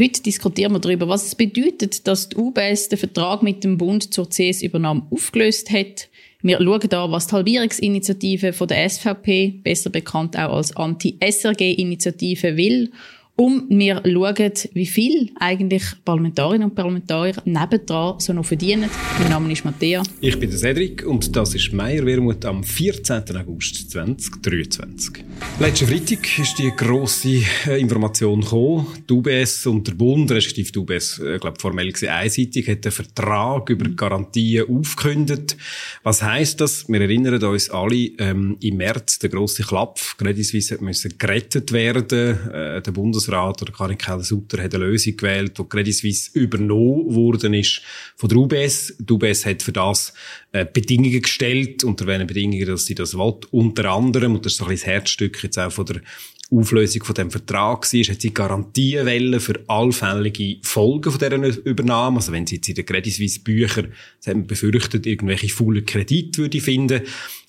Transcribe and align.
Heute 0.00 0.22
diskutieren 0.22 0.72
wir 0.72 0.78
darüber, 0.78 1.08
was 1.08 1.26
es 1.26 1.34
bedeutet, 1.34 2.06
dass 2.06 2.30
die 2.30 2.36
UBS 2.38 2.88
den 2.88 2.98
Vertrag 2.98 3.42
mit 3.42 3.62
dem 3.64 3.76
Bund 3.76 4.14
zur 4.14 4.30
CS-Übernahme 4.30 5.06
aufgelöst 5.10 5.70
hat. 5.70 6.08
Wir 6.40 6.56
schauen 6.56 6.88
da, 6.88 7.12
was 7.12 7.26
die 7.26 7.34
Halbierungsinitiative 7.34 8.54
von 8.54 8.66
der 8.66 8.88
SVP, 8.88 9.60
besser 9.62 9.90
bekannt 9.90 10.38
auch 10.38 10.56
als 10.56 10.74
Anti-SRG-Initiative, 10.74 12.56
will 12.56 12.90
um 13.40 13.64
wir 13.70 14.02
schauen, 14.04 14.52
wie 14.74 14.84
viel 14.84 15.30
eigentlich 15.40 15.82
Parlamentarierinnen 16.04 16.68
und 16.68 16.74
Parlamentarier 16.74 17.36
nebendran 17.46 18.20
so 18.20 18.34
noch 18.34 18.44
verdienen. 18.44 18.90
Mein 19.18 19.30
Name 19.30 19.50
ist 19.50 19.64
Matthäa. 19.64 20.02
Ich 20.20 20.38
bin 20.38 20.52
Cedric 20.52 21.06
und 21.06 21.34
das 21.34 21.54
ist 21.54 21.72
Meier 21.72 22.04
Wermut 22.04 22.44
am 22.44 22.62
14. 22.62 23.34
August 23.38 23.90
2023. 23.92 25.24
Letzten 25.58 25.86
Freitag 25.86 26.38
ist 26.38 26.58
die 26.58 26.70
grosse 26.76 27.40
äh, 27.66 27.80
Information 27.80 28.42
gekommen. 28.42 28.86
Die 29.08 29.12
UBS 29.14 29.66
und 29.66 29.88
der 29.88 29.94
Bund, 29.94 30.30
respektive 30.30 30.72
die 30.72 30.78
UBS, 30.78 31.18
ich 31.18 31.24
äh, 31.24 31.38
glaube 31.38 31.58
formell 31.58 31.90
gesehen 31.92 32.10
einseitig, 32.10 32.68
hat 32.68 32.84
einen 32.84 32.92
Vertrag 32.92 33.70
über 33.70 33.88
Garantien 33.88 34.66
aufgekündigt. 34.68 35.56
Was 36.02 36.22
heisst 36.22 36.60
das? 36.60 36.86
Wir 36.90 37.00
erinnern 37.00 37.42
uns 37.42 37.70
alle, 37.70 38.10
ähm, 38.18 38.58
im 38.60 38.76
März 38.76 39.18
der 39.20 39.30
grosse 39.30 39.62
Klapf, 39.62 40.18
Credit 40.18 40.44
Suisse 40.44 40.76
müssen 40.82 41.14
gerettet 41.16 41.72
werden. 41.72 42.38
Äh, 42.52 42.82
der 42.82 42.92
Bundesrat 42.92 43.29
Bundesrat 43.30 43.62
oder 43.62 43.72
Karin 43.72 43.98
Keller-Sutter 43.98 44.62
hat 44.62 44.74
eine 44.74 44.84
Lösung 44.84 45.16
gewählt, 45.16 45.58
die 45.58 45.64
Credit 45.64 45.94
Suisse 45.94 46.30
übernommen 46.34 47.14
worden 47.14 47.54
ist 47.54 47.80
von 48.16 48.28
der 48.28 48.38
UBS. 48.38 48.94
Die 48.98 49.12
UBS 49.12 49.46
hat 49.46 49.62
für 49.62 49.72
das 49.72 50.12
äh, 50.52 50.66
Bedingungen 50.70 51.22
gestellt, 51.22 51.84
unter 51.84 52.06
welchen 52.06 52.26
Bedingungen, 52.26 52.66
dass 52.66 52.86
sie 52.86 52.94
das 52.94 53.16
will. 53.16 53.34
Unter 53.50 53.90
anderem, 53.90 54.34
und 54.34 54.44
das 54.44 54.52
ist 54.52 54.58
so 54.58 54.64
ein 54.64 54.70
bisschen 54.70 54.86
das 54.86 54.94
Herzstück 54.94 55.42
jetzt 55.42 55.58
auch 55.58 55.72
von 55.72 55.86
der 55.86 56.00
Auflösung 56.50 57.04
von 57.04 57.14
dem 57.14 57.30
Vertrag 57.30 57.92
war, 57.92 58.02
hat 58.02 58.20
sie 58.20 58.34
Garantiewellen 58.34 59.38
für 59.38 59.60
allfällige 59.68 60.56
Folgen 60.62 61.12
von 61.12 61.18
dieser 61.18 61.64
Übernahme. 61.64 62.16
Also 62.16 62.32
wenn 62.32 62.46
sie 62.46 62.56
jetzt 62.56 62.68
in 62.68 62.74
den 62.74 62.84
Credit 62.84 63.12
Suisse 63.12 63.40
Büchern, 63.40 63.92
hat 64.26 64.34
man 64.34 64.46
befürchtet, 64.46 65.06
irgendwelche 65.06 65.48
faulen 65.48 65.86
Kredite 65.86 66.38
würde 66.38 66.60
finden, 66.60 67.02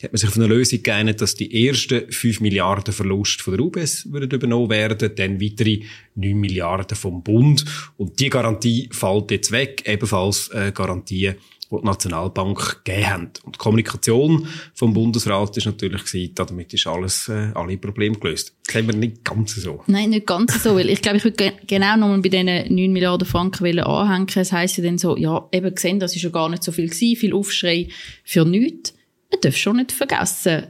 hat 0.04 0.12
man 0.12 0.18
sich 0.18 0.30
auf 0.30 0.38
eine 0.38 0.48
Lösung 0.48 0.84
geeinigt, 0.84 1.22
dass 1.22 1.36
die 1.36 1.68
ersten 1.68 2.12
5 2.12 2.42
Milliarden 2.42 2.94
Verlust 2.94 3.42
von 3.42 3.58
der 3.58 3.66
UBS 3.66 4.12
würden 4.12 4.30
übernommen 4.30 4.70
werden, 4.70 5.12
dann 5.16 5.42
weitere 5.42 5.82
9 6.16 6.40
Milliarden 6.40 6.96
vom 6.96 7.24
Bund. 7.24 7.66
Und 7.98 8.20
die 8.20 8.30
Garantie 8.30 8.90
fällt 8.92 9.32
jetzt 9.32 9.52
weg, 9.52 9.84
ebenfalls 9.86 10.50
äh, 10.50 10.72
Garantien 10.74 11.36
die 11.72 11.78
die 11.82 11.86
Nationalbank 11.86 12.84
gegeben 12.84 13.10
haben. 13.10 13.32
Und 13.44 13.56
die 13.56 13.60
Kommunikation 13.60 14.48
vom 14.74 14.94
Bundesrat 14.94 15.56
ist 15.58 15.66
natürlich 15.66 16.04
gewesen, 16.04 16.36
damit 16.36 16.74
ist 16.74 16.88
alles, 16.88 17.30
äh, 17.30 17.52
alle 17.54 17.78
Probleme 17.78 18.18
gelöst. 18.18 18.54
Das 18.66 18.76
haben 18.76 18.88
wir 18.88 18.96
nicht 18.96 19.24
ganz 19.24 19.56
so. 19.56 19.84
Nein, 19.88 20.10
nicht 20.10 20.28
ganz 20.28 20.62
so, 20.62 20.76
weil 20.76 20.90
ich 20.90 21.02
glaube, 21.02 21.18
ich 21.18 21.24
würde 21.24 21.54
genau 21.66 21.98
nochmal 21.98 22.22
bei 22.22 22.30
diesen 22.30 22.46
9 22.46 22.92
Milliarden 22.92 23.28
Franken 23.28 23.80
anhängen. 23.80 24.28
Es 24.36 24.52
heisst 24.52 24.78
ja 24.78 24.84
dann 24.84 24.98
so, 24.98 25.18
ja, 25.18 25.48
eben 25.52 25.74
gesehen, 25.74 26.00
das 26.00 26.16
ist 26.16 26.24
ja 26.24 26.30
gar 26.30 26.50
nicht 26.50 26.64
so 26.64 26.72
viel 26.72 26.90
gewesen, 26.90 27.16
viel 27.16 27.34
Aufschrei 27.34 27.88
für 28.24 28.46
nichts. 28.46 28.94
Man 29.32 29.42
darf 29.42 29.56
schon 29.56 29.78
nicht 29.78 29.92
vergessen, 29.92 30.68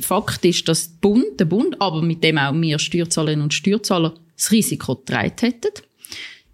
Fakt 0.00 0.44
ist, 0.44 0.68
dass 0.68 0.90
der 0.90 0.96
Bund, 1.00 1.40
der 1.40 1.46
Bund, 1.46 1.80
aber 1.80 2.02
mit 2.02 2.22
dem 2.22 2.38
auch 2.38 2.52
wir 2.52 2.78
Steuerzahlerinnen 2.78 3.42
und 3.42 3.54
Steuerzahler 3.54 4.14
das 4.36 4.50
Risiko 4.52 4.96
getragen 4.96 5.34
hätten. 5.40 5.72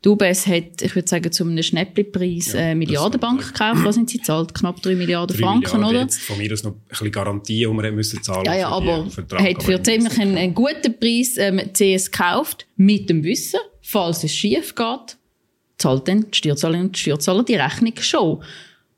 Die 0.05 0.11
UBS 0.11 0.47
hat, 0.47 0.83
ich 0.83 0.95
würde 0.95 1.09
sagen, 1.09 1.33
zu 1.33 1.45
einem 1.45 1.63
Schnäppli-Preis 1.63 2.53
ja, 2.53 2.61
äh, 2.61 2.75
Milliardenbank 2.75 3.47
gekauft. 3.53 3.85
Was 3.85 3.95
sind 3.95 4.11
sie 4.11 4.21
zahlt? 4.21 4.55
Knapp 4.55 4.83
3 4.83 4.97
Milliarden 4.97 5.35
3 5.35 5.43
Franken, 5.43 5.81
Milliarden, 5.81 6.09
oder? 6.09 6.13
Von 6.13 6.37
mir 6.37 6.53
aus 6.53 6.63
noch 6.63 6.73
ein 6.73 6.81
bisschen 6.89 7.11
Garantie, 7.11 7.61
die 7.61 7.67
wir 7.67 7.93
müssen 7.93 8.23
zahlen 8.23 8.45
Ja, 8.45 8.55
ja, 8.55 8.69
aber 8.69 9.07
hat 9.07 9.63
für 9.63 9.83
ziemlich 9.83 10.19
einen, 10.19 10.37
einen, 10.37 10.55
guten 10.55 10.99
Preis 11.01 11.39
ähm, 11.39 11.59
CS 11.73 12.11
gekauft, 12.11 12.67
mit 12.77 13.09
dem 13.09 13.25
Wissen, 13.25 13.61
falls 13.81 14.23
es 14.25 14.35
schief 14.35 14.75
geht, 14.75 15.17
zahlt 15.79 16.07
dann 16.07 16.31
die 16.31 16.37
Steuerzahlerin 16.37 16.87
und 16.87 16.97
die 16.97 17.01
Steuerzahler 17.01 17.43
die 17.43 17.57
Rechnung 17.57 17.95
schon. 18.01 18.43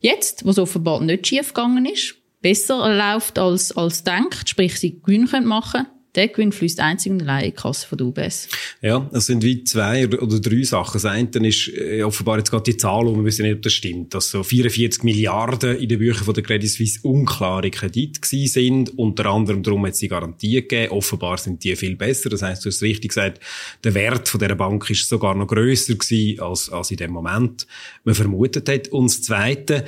Jetzt, 0.01 0.45
wo 0.45 0.51
es 0.51 0.59
offenbar 0.59 1.01
nicht 1.01 1.27
schief 1.27 1.55
gegangen 1.55 1.87
ist, 1.87 2.17
besser 2.43 2.93
läuft 2.93 3.39
als, 3.39 3.77
als 3.77 4.03
denkt, 4.03 4.49
sprich 4.49 4.79
sie 4.81 5.01
Gewinn 5.01 5.29
machen 5.45 5.85
können, 5.85 5.96
der 6.17 6.29
Gewinn 6.29 6.53
fließt 6.53 6.81
einzig 6.81 7.13
und 7.13 7.23
allein 7.23 7.45
in 7.45 7.51
die 7.51 7.57
Kasse 7.57 7.87
von 7.87 7.99
der 7.99 8.07
UBS. 8.07 8.49
Ja, 8.81 9.09
es 9.13 9.27
sind 9.27 9.43
wie 9.43 9.63
zwei 9.65 10.09
oder 10.09 10.41
drei 10.41 10.63
Sachen. 10.63 10.95
Das 10.95 11.05
eine 11.05 11.49
ist 11.49 11.69
äh, 11.69 12.03
offenbar 12.03 12.39
jetzt 12.39 12.51
gerade 12.51 12.65
die 12.65 12.77
Zahl, 12.77 13.07
und 13.07 13.19
wir 13.19 13.25
wissen 13.25 13.43
nicht, 13.43 13.57
ob 13.57 13.63
das 13.63 13.73
stimmt, 13.73 14.15
dass 14.15 14.31
so 14.31 14.43
44 14.43 15.03
Milliarden 15.03 15.77
in 15.77 15.89
den 15.89 15.99
Büchern 15.99 16.33
der 16.33 16.43
Credit 16.43 16.71
Suisse 16.71 17.01
unklare 17.03 17.71
Kredite 17.71 18.21
gewesen 18.21 18.53
sind. 18.53 18.99
Unter 18.99 19.27
anderem 19.27 19.63
darum 19.63 19.87
hat 19.87 19.97
sie 19.97 20.09
Garantie 20.09 20.55
gegeben. 20.55 20.93
Offenbar 20.93 21.39
sind 21.39 21.63
die 21.63 21.77
viel 21.77 21.97
besser. 21.97 22.31
Das 22.31 22.43
heißt, 22.43 22.65
du 22.65 22.71
hast 22.71 22.83
richtig 22.83 23.11
gesagt, 23.11 23.41
der 23.85 23.95
Wert 23.95 24.29
von 24.29 24.41
dieser 24.41 24.55
Bank 24.55 24.89
ist 24.91 25.09
sogar 25.09 25.35
noch 25.35 25.47
grösser 25.47 25.95
gewesen 25.95 26.41
als, 26.41 26.71
als 26.71 26.91
in 26.91 26.97
dem 26.97 27.13
Moment 27.13 27.67
man 28.05 28.15
vermutet 28.15 28.69
hat. 28.69 28.89
Und 28.89 29.07
das 29.07 29.23
Zweite, 29.23 29.85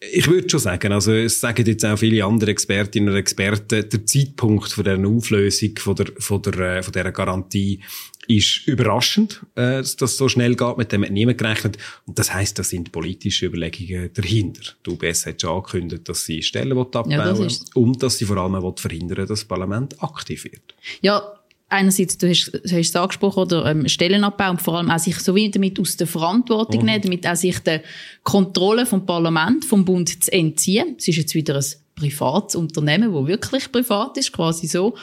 ich 0.00 0.28
würde 0.28 0.48
schon 0.48 0.60
sagen, 0.60 0.92
also 0.92 1.12
es 1.12 1.40
sagen 1.40 1.64
jetzt 1.66 1.84
auch 1.84 1.98
viele 1.98 2.24
andere 2.24 2.50
Expertinnen 2.50 3.08
und 3.08 3.16
Experten, 3.16 3.88
der 3.88 4.06
Zeitpunkt 4.06 4.70
von 4.70 4.84
der 4.84 4.98
Auflösung 4.98 5.76
von 5.78 5.96
der, 5.96 6.06
von 6.18 6.42
der, 6.42 6.58
äh, 6.58 6.82
von 6.82 6.92
dieser 6.92 7.12
Garantie 7.12 7.80
ist 8.28 8.66
überraschend, 8.66 9.42
äh, 9.54 9.78
dass 9.78 9.96
das 9.96 10.16
so 10.16 10.28
schnell 10.28 10.54
geht. 10.56 10.76
Mit 10.76 10.92
dem 10.92 11.04
hat 11.04 11.10
niemand 11.10 11.38
gerechnet. 11.38 11.78
Und 12.06 12.18
das 12.18 12.32
heißt, 12.34 12.58
das 12.58 12.70
sind 12.70 12.92
politische 12.92 13.46
Überlegungen 13.46 14.10
dahinter. 14.12 14.72
Die 14.84 14.90
UBS 14.90 15.26
hat 15.26 15.40
schon 15.40 15.50
angekündigt, 15.50 16.08
dass 16.08 16.24
sie 16.24 16.42
Stellen 16.42 16.76
abbauen 16.76 17.10
ja, 17.10 17.24
das 17.24 17.64
und 17.74 18.02
dass 18.02 18.18
sie 18.18 18.24
vor 18.24 18.36
allem 18.36 18.76
verhindern 18.76 19.18
dass 19.18 19.40
das 19.40 19.44
Parlament 19.44 20.02
aktiv 20.02 20.44
wird. 20.44 20.74
Ja, 21.00 21.35
einerseits, 21.68 22.18
du 22.18 22.28
hast, 22.28 22.52
hast 22.64 22.72
es 22.72 22.96
angesprochen, 22.96 23.40
oder 23.40 23.66
ähm, 23.66 23.88
Stellenabbau 23.88 24.50
und 24.50 24.62
vor 24.62 24.78
allem 24.78 24.90
auch 24.90 24.98
sich 24.98 25.18
so 25.18 25.34
wie 25.34 25.50
damit 25.50 25.80
aus 25.80 25.96
der 25.96 26.06
Verantwortung 26.06 26.80
mhm. 26.80 26.86
nehmen, 26.86 27.02
damit 27.02 27.26
auch 27.26 27.36
sich 27.36 27.58
der 27.60 27.82
Kontrolle 28.22 28.86
vom 28.86 29.04
Parlament, 29.04 29.64
vom 29.64 29.84
Bund 29.84 30.24
zu 30.24 30.32
entziehen. 30.32 30.94
Es 30.98 31.08
ist 31.08 31.16
jetzt 31.16 31.34
wieder 31.34 31.56
ein 31.56 31.64
privates 31.94 32.54
Unternehmen, 32.54 33.12
wo 33.12 33.26
wirklich 33.26 33.70
privat 33.72 34.16
ist, 34.16 34.32
quasi 34.32 34.66
so. 34.66 34.94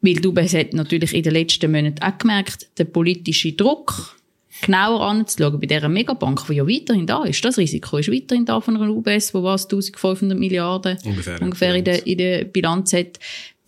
Weil 0.00 0.14
du 0.14 0.34
hat 0.34 0.72
natürlich 0.72 1.14
in 1.14 1.22
den 1.22 1.34
letzten 1.34 1.70
Monaten 1.70 2.02
auch 2.02 2.16
gemerkt, 2.16 2.68
der 2.78 2.84
politische 2.84 3.52
Druck, 3.52 4.16
genauer 4.62 5.02
anzuschauen 5.02 5.60
bei 5.60 5.66
dieser 5.66 5.88
Megabank, 5.88 6.46
die 6.48 6.54
ja 6.54 6.66
weiterhin 6.66 7.06
da 7.06 7.24
ist. 7.24 7.44
Das 7.44 7.56
Risiko 7.58 7.98
ist 7.98 8.10
weiterhin 8.10 8.44
da 8.44 8.60
von 8.60 8.76
einer 8.76 8.90
UBS, 8.90 9.32
wo 9.32 9.42
was 9.42 9.64
1500 9.64 10.38
Milliarden 10.38 10.98
ungefähr, 11.04 11.40
ungefähr 11.40 11.74
in, 11.74 11.84
der, 11.84 12.06
in 12.06 12.18
der 12.18 12.44
Bilanz 12.44 12.92
hat. 12.92 13.18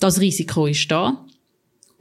Das 0.00 0.20
Risiko 0.20 0.66
ist 0.66 0.91
da. 0.91 1.24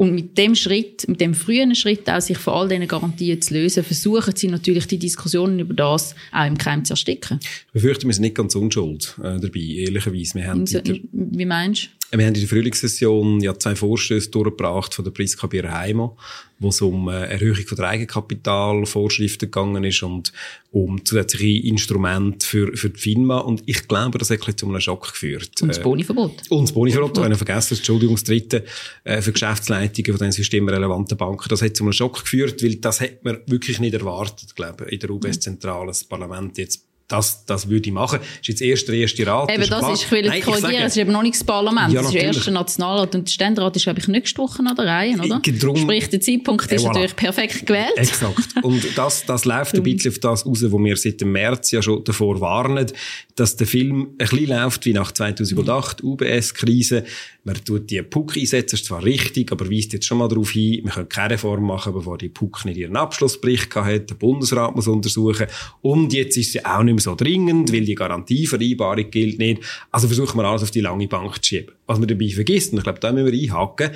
Und 0.01 0.15
mit 0.15 0.35
dem 0.35 0.55
Schritt, 0.55 1.07
mit 1.07 1.21
dem 1.21 1.35
frühen 1.35 1.75
Schritt 1.75 2.09
auch, 2.09 2.21
sich 2.21 2.39
von 2.39 2.55
all 2.55 2.67
diesen 2.67 2.87
Garantien 2.87 3.39
zu 3.39 3.53
lösen, 3.53 3.83
versuchen 3.83 4.35
sie 4.35 4.47
natürlich 4.47 4.87
die 4.87 4.97
Diskussionen 4.97 5.59
über 5.59 5.75
das 5.75 6.15
auch 6.31 6.47
im 6.47 6.57
Keim 6.57 6.83
zu 6.83 6.93
ersticken. 6.93 7.39
Ich 7.67 7.73
befürchte, 7.73 8.07
wir 8.07 8.13
sind 8.15 8.23
nicht 8.23 8.33
ganz 8.33 8.55
unschuld 8.55 9.15
äh, 9.19 9.39
dabei, 9.39 9.59
ehrlicherweise. 9.59 10.33
Wir 10.33 10.47
haben 10.47 10.65
so, 10.65 10.79
wie 11.11 11.45
meinst 11.45 11.83
du? 11.83 12.00
Wir 12.11 12.25
haben 12.25 12.35
in 12.35 12.41
der 12.41 12.49
Frühlingssession 12.49 13.39
ja 13.39 13.57
zwei 13.57 13.73
Vorstöße 13.73 14.29
durchgebracht 14.31 14.93
von 14.93 15.05
der 15.05 15.11
Priska 15.11 15.47
Bierheimer, 15.47 16.17
wo 16.59 16.67
es 16.67 16.81
um 16.81 17.07
äh, 17.07 17.23
Erhöhung 17.23 17.65
von 17.65 17.77
der 17.77 17.87
Eigenkapitalvorschriften 17.87 19.49
gegangen 19.49 19.85
ist 19.85 20.03
und 20.03 20.33
um 20.71 21.05
zusätzliche 21.05 21.65
Instrumente 21.67 22.45
für, 22.45 22.75
für 22.75 22.89
die 22.89 22.99
FINMA. 22.99 23.37
Und 23.37 23.63
ich 23.65 23.87
glaube, 23.87 24.17
das 24.17 24.29
hat 24.29 24.59
zu 24.59 24.67
einem 24.67 24.81
Schock 24.81 25.13
geführt. 25.13 25.61
Und 25.61 25.69
das 25.69 25.81
Boniverbot. 25.81 26.33
Und 26.49 26.63
das 26.63 26.73
Boniverbot, 26.73 27.31
ich 27.31 27.37
vergessen, 27.37 27.77
Entschuldigung, 27.77 28.15
das 28.15 28.25
dritte, 28.25 28.65
äh, 29.05 29.21
für 29.21 29.31
Geschäftsleitungen 29.31 30.11
von 30.11 30.25
den 30.25 30.33
systemrelevanten 30.33 31.17
Banken. 31.17 31.47
Das 31.47 31.61
hat 31.61 31.77
zu 31.77 31.85
einem 31.85 31.93
Schock 31.93 32.23
geführt, 32.23 32.61
weil 32.61 32.75
das 32.75 32.99
hätte 32.99 33.19
man 33.23 33.39
wirklich 33.47 33.79
nicht 33.79 33.93
erwartet, 33.93 34.53
glaube 34.53 34.85
ich, 34.87 34.93
in 34.93 34.99
der 34.99 35.11
UBS-Zentrale, 35.11 35.87
das 35.87 36.03
Parlament 36.03 36.57
jetzt 36.57 36.90
das, 37.11 37.45
das 37.45 37.69
würde 37.69 37.87
ich 37.87 37.93
machen. 37.93 38.19
Das 38.19 38.39
ist 38.41 38.47
jetzt 38.47 38.61
erst 38.61 38.87
der 38.87 38.95
erste 38.95 39.27
Rat. 39.27 39.51
Eben, 39.51 39.59
das, 39.61 39.69
das 39.69 39.93
ist, 39.93 40.03
ich 40.03 40.11
will 40.11 40.27
Nein, 40.27 40.41
korrigieren, 40.41 40.83
es 40.83 40.93
ist 40.93 40.97
eben 40.97 41.11
noch 41.11 41.23
nicht 41.23 41.35
das 41.35 41.43
Parlament, 41.43 41.93
ja, 41.93 42.01
es 42.01 42.07
ist 42.07 42.13
der 42.13 42.23
erste 42.23 42.51
Nationalrat 42.51 43.15
und 43.15 43.27
der 43.27 43.31
Ständerat 43.31 43.75
ist, 43.75 43.83
glaube 43.83 43.99
ich, 43.99 44.07
nächste 44.07 44.37
Woche 44.41 44.63
an 44.65 44.75
der 44.75 44.85
Reihe, 44.85 45.17
oder? 45.17 45.39
Drum, 45.39 45.75
Sprich, 45.75 46.09
der 46.09 46.21
Zeitpunkt 46.21 46.71
ist 46.71 46.83
voilà. 46.83 46.87
natürlich 46.87 47.15
perfekt 47.15 47.65
gewählt. 47.65 47.93
Exakt. 47.95 48.55
Und 48.61 48.85
das, 48.95 49.25
das 49.25 49.45
läuft 49.45 49.75
ein 49.75 49.83
bisschen 49.83 50.11
auf 50.11 50.19
das 50.19 50.45
raus, 50.45 50.63
wo 50.69 50.79
wir 50.79 50.95
seit 50.95 51.21
dem 51.21 51.31
März 51.31 51.71
ja 51.71 51.81
schon 51.81 52.03
davor 52.03 52.39
warnen, 52.39 52.87
dass 53.35 53.55
der 53.55 53.67
Film 53.67 54.01
ein 54.01 54.17
bisschen 54.17 54.47
läuft 54.47 54.85
wie 54.85 54.93
nach 54.93 55.11
2008, 55.11 56.03
UBS-Krise. 56.03 57.03
Man 57.43 57.55
tut 57.63 57.89
die 57.89 58.01
PUC 58.01 58.37
einsetzen, 58.37 58.75
ist 58.75 58.85
zwar 58.85 59.03
richtig, 59.03 59.51
aber 59.51 59.69
weist 59.69 59.93
jetzt 59.93 60.05
schon 60.05 60.17
mal 60.17 60.27
darauf 60.27 60.51
hin, 60.51 60.83
wir 60.83 60.91
können 60.91 61.09
keine 61.09 61.33
Reform 61.33 61.65
machen, 61.65 61.93
bevor 61.93 62.17
die 62.17 62.29
PUC 62.29 62.65
nicht 62.65 62.77
ihren 62.77 62.95
Abschlussbericht 62.95 63.73
hat, 63.75 64.09
der 64.09 64.15
Bundesrat 64.15 64.75
muss 64.75 64.87
untersuchen. 64.87 65.47
Und 65.81 66.13
jetzt 66.13 66.37
ist 66.37 66.51
sie 66.51 66.65
auch 66.65 66.83
nicht 66.83 66.93
mehr 66.93 67.01
so 67.01 67.15
dringend, 67.15 67.71
weil 67.73 67.85
die 67.85 67.95
Garantievereinbarung 67.95 69.09
gilt 69.09 69.39
nicht. 69.39 69.61
Also 69.91 70.07
versuchen 70.07 70.37
wir 70.37 70.45
alles 70.45 70.63
auf 70.63 70.71
die 70.71 70.81
lange 70.81 71.07
Bank 71.07 71.43
zu 71.43 71.49
schieben. 71.49 71.73
Was 71.87 71.99
man 71.99 72.07
dabei 72.07 72.29
vergisst, 72.29 72.71
und 72.71 72.79
ich 72.79 72.83
glaube, 72.83 72.99
da 72.99 73.11
müssen 73.11 73.31
wir 73.31 73.41
einhaken, 73.41 73.91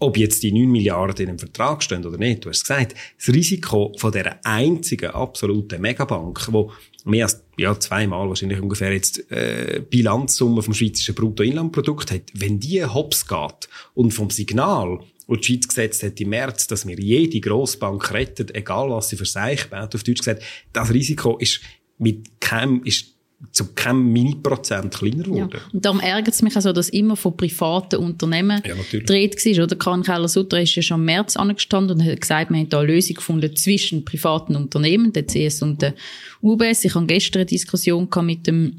ob 0.00 0.16
jetzt 0.16 0.42
die 0.42 0.52
9 0.52 0.70
Milliarden 0.70 1.24
in 1.24 1.28
einem 1.30 1.38
Vertrag 1.38 1.82
stehen 1.82 2.04
oder 2.04 2.18
nicht, 2.18 2.44
du 2.44 2.48
hast 2.48 2.62
gesagt, 2.62 2.94
das 3.16 3.34
Risiko 3.34 3.92
von 3.96 4.12
der 4.12 4.44
einzigen 4.44 5.10
absoluten 5.10 5.80
Megabank, 5.80 6.52
wo 6.52 6.72
mehr 7.04 7.26
als 7.26 7.42
ja, 7.56 7.78
zweimal 7.78 8.28
wahrscheinlich 8.28 8.60
ungefähr 8.60 8.92
jetzt 8.92 9.30
äh, 9.30 9.82
Bilanzsumme 9.88 10.62
vom 10.62 10.74
schweizerischen 10.74 11.14
Bruttoinlandprodukt 11.14 12.10
hat, 12.10 12.22
wenn 12.34 12.58
die 12.58 12.84
hops 12.84 13.26
geht 13.26 13.68
und 13.94 14.12
vom 14.12 14.30
Signal 14.30 15.00
wo 15.26 15.36
die 15.36 15.44
Schweiz 15.44 15.68
gesetzt 15.68 16.02
hat 16.02 16.20
im 16.20 16.28
März, 16.30 16.66
dass 16.66 16.86
wir 16.86 16.98
jede 16.98 17.40
Grossbank 17.40 18.12
retten, 18.12 18.54
egal 18.54 18.90
was 18.90 19.08
sie 19.08 19.16
für 19.16 19.24
baut, 19.70 19.94
auf 19.94 20.02
Deutsch 20.02 20.18
gesagt, 20.18 20.42
das 20.72 20.92
Risiko 20.92 21.38
ist 21.38 21.60
mit 21.98 22.40
keinem, 22.40 22.82
ist 22.84 23.13
zu 23.52 23.72
keinem 23.74 24.12
Mini-Prozent 24.12 24.94
kleiner 24.94 25.22
geworden. 25.22 25.50
Ja. 25.52 25.60
Und 25.72 25.84
darum 25.84 26.00
ärgert 26.00 26.34
es 26.34 26.42
mich 26.42 26.56
auch 26.56 26.60
so, 26.60 26.72
dass 26.72 26.88
immer 26.88 27.16
von 27.16 27.36
privaten 27.36 27.96
Unternehmen 27.96 28.62
ja, 28.64 28.74
dreht 29.00 29.36
war. 29.36 29.64
Oder 29.64 29.76
Karin 29.76 30.02
Keller-Sutter 30.02 30.60
ist 30.60 30.74
ja 30.74 30.82
schon 30.82 31.00
im 31.00 31.06
März 31.06 31.36
angestanden 31.36 31.98
und 32.00 32.06
hat 32.06 32.20
gesagt, 32.20 32.50
wir 32.50 32.58
haben 32.58 32.68
da 32.68 32.80
eine 32.80 32.92
Lösung 32.92 33.16
gefunden 33.16 33.54
zwischen 33.56 34.04
privaten 34.04 34.56
Unternehmen, 34.56 35.12
der 35.12 35.26
CS 35.26 35.62
und 35.62 35.82
der 35.82 35.94
UBS. 36.42 36.84
Ich 36.84 36.94
hatte 36.94 37.06
gestern 37.06 37.40
eine 37.40 37.46
Diskussion 37.46 38.08
mit 38.22 38.46
dem 38.46 38.76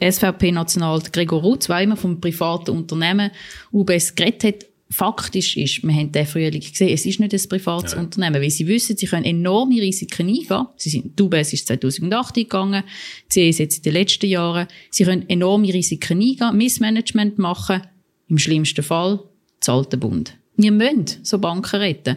SVP-National 0.00 1.00
Gregor 1.12 1.42
Rutz, 1.42 1.66
der 1.66 1.82
immer 1.82 1.96
vom 1.96 2.20
privaten 2.20 2.70
Unternehmen 2.70 3.30
UBS 3.72 4.14
geredet 4.14 4.44
hat 4.44 4.69
faktisch 4.90 5.56
ist, 5.56 5.84
wir 5.84 5.94
haben 5.94 6.10
den 6.10 6.26
Frühling 6.26 6.60
gesehen, 6.60 6.92
es 6.92 7.06
ist 7.06 7.20
nicht 7.20 7.32
ein 7.32 7.48
privates 7.48 7.92
ja. 7.92 8.00
Unternehmen, 8.00 8.42
weil 8.42 8.50
sie 8.50 8.66
wissen, 8.66 8.96
sie 8.96 9.06
können 9.06 9.24
enorme 9.24 9.80
Risiken 9.80 10.28
eingehen. 10.28 10.66
Sie 10.76 10.90
sind, 10.90 11.18
die 11.18 11.22
UBS 11.22 11.52
ist 11.52 11.68
2008 11.68 12.34
gegangen, 12.34 12.82
sie 13.28 13.48
ist 13.48 13.60
jetzt 13.60 13.78
in 13.78 13.82
den 13.84 13.92
letzten 13.92 14.26
Jahren. 14.26 14.66
Sie 14.90 15.04
können 15.04 15.28
enorme 15.28 15.72
Risiken 15.72 16.20
eingehen, 16.20 16.56
Missmanagement 16.56 17.38
machen, 17.38 17.82
im 18.28 18.38
schlimmsten 18.38 18.82
Fall 18.82 19.20
zahlt 19.60 19.92
der 19.92 19.98
Bund. 19.98 20.36
Wir 20.56 20.72
müssen 20.72 21.06
so 21.22 21.38
Banken 21.38 21.76
retten. 21.76 22.16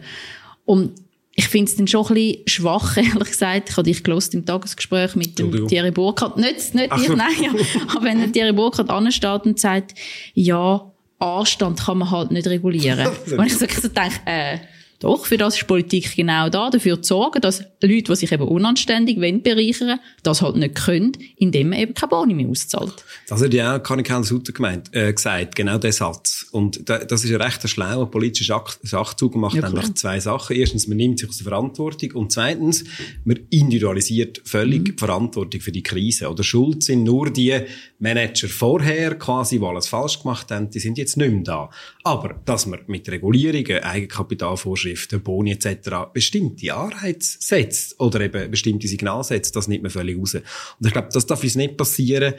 Und 0.66 0.94
ich 1.36 1.48
finde 1.48 1.70
es 1.70 1.76
dann 1.76 1.88
schon 1.88 2.08
ein 2.08 2.14
bisschen 2.14 2.48
schwach, 2.48 2.98
ehrlich 2.98 3.30
gesagt. 3.30 3.70
Ich 3.70 3.78
habe 3.78 3.84
dich 3.84 4.04
gelost 4.04 4.34
im 4.34 4.46
Tagesgespräch 4.46 5.16
mit 5.16 5.38
dem 5.38 5.68
Thierry 5.68 5.92
Burkhardt. 5.92 6.38
Nicht, 6.38 6.74
nicht 6.74 6.94
dich, 6.96 7.10
nein, 7.10 7.34
ja. 7.42 7.52
aber 7.88 8.04
wenn 8.04 8.20
der 8.20 8.32
Thierry 8.32 8.54
Burkhardt 8.54 8.90
ansteht 8.90 9.46
und 9.46 9.60
sagt, 9.60 9.94
ja, 10.34 10.93
Anstand 11.24 11.80
kann 11.80 12.00
man 12.00 12.12
halt 12.12 12.32
nicht 12.32 12.48
regulieren. 12.48 13.08
Und 13.38 13.46
ich 13.46 13.58
so, 13.58 13.66
so 13.66 13.88
denke, 13.88 14.20
äh, 14.26 14.58
doch, 15.04 15.26
für 15.26 15.36
das 15.38 15.58
ist 15.58 15.68
Politik 15.68 16.16
genau 16.16 16.48
da, 16.48 16.70
dafür 16.70 17.02
zu 17.02 17.16
sorgen, 17.16 17.42
dass 17.42 17.60
Leute, 17.82 18.04
die 18.04 18.16
sich 18.16 18.32
eben 18.32 18.48
unanständig 18.48 19.18
wollen, 19.18 19.42
bereichern 19.42 20.00
das 20.24 20.42
halt 20.42 20.56
nicht 20.56 20.76
können, 20.76 21.12
indem 21.36 21.72
man 21.72 21.80
eben 21.80 21.94
keine 21.94 22.10
Boni 22.10 22.34
mehr 22.34 22.48
auszahlt. 22.48 23.04
Das 23.28 23.42
hat 23.42 23.54
ja 23.54 23.76
auch 23.76 23.84
Karin 23.84 24.24
Sutter 24.24 24.54
gemeint, 24.54 24.96
äh, 24.96 25.12
gesagt, 25.12 25.58
genau 25.58 25.78
der 25.78 25.92
Satz. 25.92 26.33
Und 26.54 26.88
da, 26.88 27.00
das 27.00 27.24
ist 27.24 27.32
ein 27.32 27.42
recht 27.42 27.68
schlauer 27.68 28.10
politischer 28.10 28.64
Schachzug, 28.84 29.36
macht 29.36 29.56
ja, 29.56 29.68
nämlich 29.68 29.96
zwei 29.96 30.20
Sachen. 30.20 30.56
Erstens, 30.56 30.88
man 30.88 30.98
nimmt 30.98 31.20
sich 31.20 31.28
aus 31.28 31.38
der 31.38 31.46
Verantwortung 31.46 32.12
und 32.12 32.32
zweitens, 32.32 32.84
man 33.26 33.40
individualisiert 33.50 34.42
völlig 34.46 34.80
mhm. 34.80 34.84
die 34.86 34.94
Verantwortung 34.98 35.62
für 35.62 35.72
die 35.72 35.84
Krise. 35.84 36.30
Oder 36.30 36.44
schuld 36.44 36.84
sind 36.84 37.04
nur 37.04 37.32
die 37.32 37.60
Manager 38.00 38.48
vorher 38.48 39.16
quasi, 39.16 39.58
die 39.58 39.66
alles 39.66 39.88
falsch 39.88 40.22
gemacht 40.22 40.52
haben, 40.52 40.70
die 40.70 40.80
sind 40.80 40.98
jetzt 40.98 41.18
nicht 41.18 41.32
mehr 41.32 41.44
da. 41.44 41.70
Aber, 42.04 42.40
dass 42.46 42.68
man 42.68 42.82
mit 42.88 43.10
Regulierungen, 43.10 43.84
Eigenkapitalvorschriften, 43.84 44.94
Vorschriften, 44.94 45.24
Boni 45.24 45.52
etc. 45.52 46.12
bestimmte 46.14 46.74
Anreize 46.74 47.38
setzt 47.40 48.00
oder 48.00 48.22
eben 48.22 48.52
bestimmte 48.52 48.88
Signale 48.88 49.24
setzt, 49.24 49.56
das 49.56 49.68
nimmt 49.68 49.84
man 49.84 49.92
völlig 49.92 50.18
raus. 50.18 50.36
Und 50.36 50.44
ich 50.86 50.94
glaube, 50.94 51.10
das 51.12 51.26
darf 51.26 51.44
uns 51.44 51.56
nicht 51.56 51.78
passieren. 51.78 52.36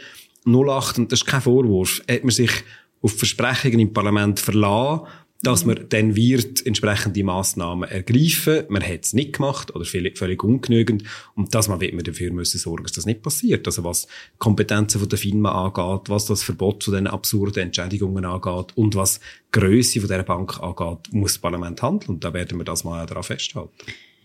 08, 0.47 0.99
und 0.99 1.13
das 1.13 1.21
ist 1.21 1.27
kein 1.27 1.41
Vorwurf, 1.41 2.03
hat 2.09 2.23
man 2.23 2.31
sich 2.31 2.51
auf 3.05 3.19
Versprechungen 3.19 3.81
im 3.81 3.93
Parlament 3.93 4.41
verlassen, 4.41 5.07
dass 5.43 5.67
man 5.67 5.79
dann 5.91 6.17
wird 6.17 6.65
entsprechende 6.65 7.23
Massnahmen 7.23 7.89
ergreifen. 7.89 8.65
Man 8.71 8.83
hat 8.83 9.05
es 9.05 9.13
nicht 9.13 9.35
gemacht 9.35 9.75
oder 9.75 9.85
völlig, 9.85 10.43
ungenügend. 10.43 11.05
Und 11.35 11.55
das 11.55 11.69
man 11.69 11.83
wird 11.83 11.93
man 11.93 12.03
dafür 12.03 12.33
müssen 12.33 12.59
sorgen, 12.59 12.85
dass 12.85 12.93
das 12.93 13.05
nicht 13.05 13.23
passiert. 13.23 13.67
Also 13.67 13.85
was 13.85 14.07
Kompetenzen 14.39 15.01
von 15.01 15.09
der 15.09 15.19
FINMA 15.19 15.67
angeht, 15.67 16.09
was 16.09 16.25
das 16.25 16.43
Verbot 16.43 16.83
zu 16.83 16.93
den 16.93 17.07
absurden 17.07 17.65
Entschädigungen 17.65 18.25
angeht 18.25 18.75
und 18.75 18.95
was 18.95 19.21
Größe 19.53 20.01
von 20.01 20.09
der 20.09 20.23
Bank 20.23 20.59
angeht, 20.61 21.13
muss 21.13 21.35
das 21.35 21.41
Parlament 21.43 21.83
handeln. 21.83 22.15
Und 22.15 22.25
da 22.25 22.33
werden 22.33 22.57
wir 22.57 22.65
das 22.65 22.85
mal 22.85 23.05
daran 23.05 23.23
festhalten. 23.23 23.71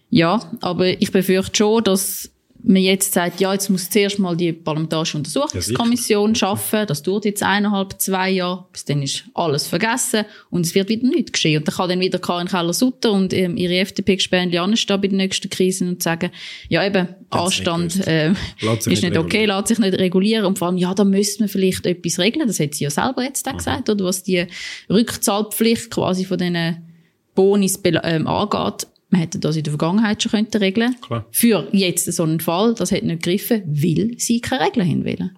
Ja, 0.09 0.39
aber 0.61 1.01
ich 1.01 1.11
befürchte 1.11 1.57
schon, 1.57 1.83
dass 1.83 2.31
man 2.61 2.81
jetzt 2.81 3.13
sagt, 3.13 3.39
ja, 3.39 3.53
jetzt 3.53 3.69
muss 3.69 3.89
zuerst 3.89 4.19
mal 4.19 4.35
die 4.35 4.51
Parlamentarische 4.51 5.17
Untersuchungskommission 5.17 6.31
ja, 6.31 6.35
schaffen. 6.35 6.85
Das 6.87 7.03
dauert 7.03 7.25
jetzt 7.25 7.41
eineinhalb, 7.41 7.99
zwei 8.01 8.31
Jahre. 8.31 8.65
Bis 8.73 8.85
dann 8.85 9.01
ist 9.01 9.23
alles 9.33 9.67
vergessen 9.67 10.25
und 10.49 10.65
es 10.65 10.75
wird 10.75 10.89
wieder 10.89 11.07
nichts 11.07 11.31
geschehen. 11.31 11.59
Und 11.59 11.67
dann 11.67 11.75
kann 11.75 11.89
dann 11.89 11.99
wieder 11.99 12.19
Karin 12.19 12.47
Keller-Sutter 12.47 13.11
und 13.11 13.33
ähm, 13.33 13.55
ihre 13.55 13.77
FDP-Gespänli 13.77 14.57
anstehen 14.57 14.99
bei 14.99 15.07
den 15.07 15.17
nächsten 15.17 15.49
Krisen 15.49 15.87
und 15.87 16.03
sagen, 16.03 16.31
ja 16.67 16.85
eben, 16.85 17.07
Anstand 17.29 18.05
äh, 18.07 18.31
ist 18.31 18.87
nicht, 18.87 19.03
nicht 19.03 19.17
okay, 19.17 19.45
lässt 19.45 19.67
sich 19.67 19.79
nicht 19.79 19.97
regulieren. 19.97 20.45
Und 20.45 20.59
vor 20.59 20.67
allem, 20.67 20.77
ja, 20.77 20.93
da 20.93 21.05
müsste 21.05 21.43
man 21.43 21.49
vielleicht 21.49 21.85
etwas 21.85 22.19
regeln. 22.19 22.47
Das 22.47 22.59
hat 22.59 22.75
sie 22.75 22.83
ja 22.83 22.89
selber 22.89 23.23
jetzt 23.23 23.47
auch 23.47 23.57
gesagt, 23.57 23.89
oder 23.89 24.03
was 24.03 24.23
die 24.23 24.45
Rückzahlpflicht 24.89 25.91
quasi 25.91 26.25
von 26.25 26.37
diesen 26.37 26.89
Bonis 27.35 27.79
ähm, 27.85 28.27
angeht 28.27 28.87
man 29.09 29.21
hätte 29.21 29.39
das 29.39 29.55
in 29.55 29.63
der 29.63 29.71
Vergangenheit 29.71 30.21
schon 30.21 30.31
können 30.31 30.47
regeln 30.55 30.95
Klar. 31.01 31.25
Für 31.31 31.67
jetzt 31.71 32.11
so 32.11 32.23
einen 32.23 32.39
Fall, 32.39 32.75
das 32.75 32.91
hat 32.91 33.03
nicht 33.03 33.23
gegriffen, 33.23 33.63
weil 33.65 34.11
sie 34.17 34.39
keine 34.39 34.65
Regeln 34.65 34.85
hinwählen. 34.85 35.35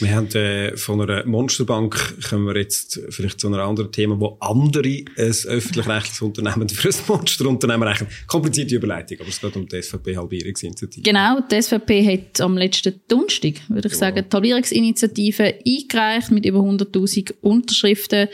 Wir 0.00 0.14
haben 0.16 0.26
äh, 0.34 0.76
von 0.76 1.00
einer 1.00 1.24
Monsterbank, 1.24 2.28
kommen 2.28 2.46
wir 2.46 2.56
jetzt 2.56 3.00
vielleicht 3.10 3.38
zu 3.38 3.46
einem 3.46 3.60
anderen 3.60 3.92
Thema, 3.92 4.18
wo 4.18 4.36
andere 4.40 4.88
ein 4.88 5.06
öffentlich-rechtliches 5.16 6.22
Unternehmen 6.22 6.68
für 6.68 6.88
ein 6.88 6.94
Monsterunternehmen 7.06 7.86
rechnen. 7.86 8.08
Komplizierte 8.26 8.74
Überleitung, 8.74 9.20
aber 9.20 9.28
es 9.28 9.40
geht 9.40 9.54
um 9.54 9.68
die 9.68 9.80
SVP-Halbierungsinitiative. 9.80 11.02
Genau, 11.02 11.38
die 11.48 11.62
SVP 11.62 12.12
hat 12.12 12.40
am 12.40 12.56
letzten 12.56 13.00
Donnerstag, 13.06 13.54
würde 13.68 13.86
ich 13.86 13.94
ja. 13.94 13.98
sagen, 14.00 14.24
die 14.28 14.34
Halbierungsinitiative 14.34 15.54
eingereicht 15.64 16.32
mit 16.32 16.44
über 16.44 16.58
100'000 16.58 17.34
Unterschriften. 17.40 18.28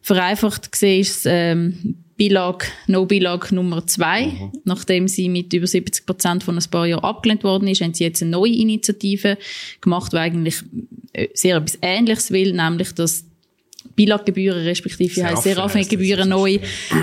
Vereinfacht 0.00 0.72
gesehen 0.72 1.00
ist 1.00 1.18
es, 1.18 1.22
ähm, 1.26 2.01
Bilag, 2.16 2.66
No-Bilag 2.86 3.52
Nummer 3.52 3.86
zwei. 3.86 4.26
Mhm. 4.26 4.52
Nachdem 4.64 5.08
sie 5.08 5.28
mit 5.28 5.52
über 5.52 5.66
70 5.66 6.06
Prozent 6.06 6.44
von 6.44 6.56
ein 6.56 6.70
paar 6.70 6.86
Jahren 6.86 7.04
abgelehnt 7.04 7.44
worden 7.44 7.68
ist, 7.68 7.80
haben 7.80 7.94
sie 7.94 8.04
jetzt 8.04 8.22
eine 8.22 8.30
neue 8.30 8.52
Initiative 8.52 9.38
gemacht, 9.80 10.12
die 10.12 10.18
eigentlich 10.18 10.62
äh, 11.12 11.28
sehr 11.34 11.56
etwas 11.56 11.78
Ähnliches 11.82 12.30
will, 12.30 12.52
nämlich, 12.52 12.92
dass 12.92 13.24
Bilaggebühren 13.96 14.62
respektive 14.62 15.24
heisst 15.24 15.42
Serafin-Gebühren 15.42 16.28
neu 16.28 16.58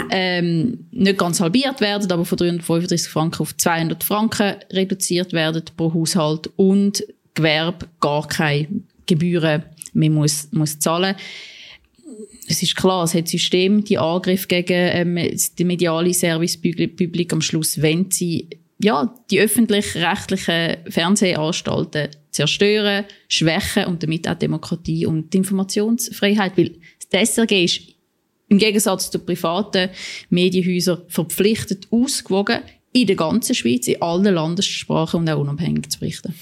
ähm, 0.09 0.85
nicht 0.91 1.17
ganz 1.17 1.39
halbiert 1.39 1.81
werden, 1.81 2.12
aber 2.12 2.25
von 2.25 2.38
335 2.38 3.09
Franken 3.09 3.41
auf 3.41 3.55
200 3.55 4.03
Franken 4.03 4.55
reduziert 4.71 5.33
werden 5.33 5.63
pro 5.75 5.94
Haushalt 5.94 6.50
und 6.55 7.03
Gewerbe 7.33 7.88
gar 8.00 8.27
keine 8.27 8.67
Gebühren 9.05 9.63
mehr 9.94 10.09
muss, 10.09 10.47
muss 10.51 10.79
zahlen 10.79 11.15
es 12.50 12.63
ist 12.63 12.75
klar, 12.75 13.04
es 13.04 13.13
hat 13.13 13.28
System, 13.28 13.84
die 13.84 14.00
Angriff 14.00 14.48
gegen 14.48 14.74
ähm, 15.18 15.38
die 15.57 15.63
mediale 15.63 16.13
Servicepublik 16.13 17.31
am 17.31 17.42
Schluss, 17.42 17.80
wenn 17.80 18.10
sie 18.10 18.50
ja, 18.81 19.13
die 19.30 19.40
öffentlich-rechtlichen 19.40 20.78
Fernsehanstalten 20.88 22.10
zerstören, 22.32 23.06
schwächen 23.27 23.86
und 23.86 24.01
damit 24.01 24.27
auch 24.27 24.36
Demokratie 24.36 25.06
und 25.06 25.36
Informationsfreiheit. 25.36 26.58
Weil 26.58 26.75
das 27.12 27.36
SRG 27.36 27.65
ist 27.65 27.82
im 28.48 28.58
Gegensatz 28.58 29.12
zu 29.12 29.20
privaten 29.20 29.89
Medienhäusern 30.29 31.03
verpflichtet, 31.08 31.88
ausgewogen 31.91 32.62
in 32.94 33.06
der 33.06 33.15
ganzen 33.15 33.53
Schweiz, 33.53 33.88
in 33.88 34.01
allen 34.01 34.34
Landessprachen 34.34 35.20
und 35.20 35.29
auch 35.29 35.39
unabhängig 35.39 35.89
zu 35.89 36.00
berichten. 36.00 36.34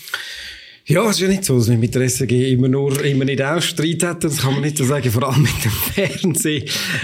Ja, 0.89 1.03
es 1.03 1.17
ist 1.17 1.19
ja 1.19 1.27
nicht 1.27 1.43
so, 1.43 1.57
dass 1.57 1.69
wir 1.69 1.77
mit 1.77 1.93
der 1.93 2.07
SRG 2.07 2.53
immer 2.53 2.69
nur, 2.69 3.03
immer 3.03 3.25
nicht 3.25 3.41
auch 3.41 3.61
Streit 3.61 4.03
hätten. 4.03 4.21
Das 4.21 4.37
kann 4.37 4.53
man 4.53 4.61
nicht 4.61 4.77
so 4.77 4.85
sagen, 4.85 5.11
vor 5.11 5.23
allem 5.23 5.41
mit 5.41 5.65
dem 5.65 5.71
Fernsehen. 5.93 6.63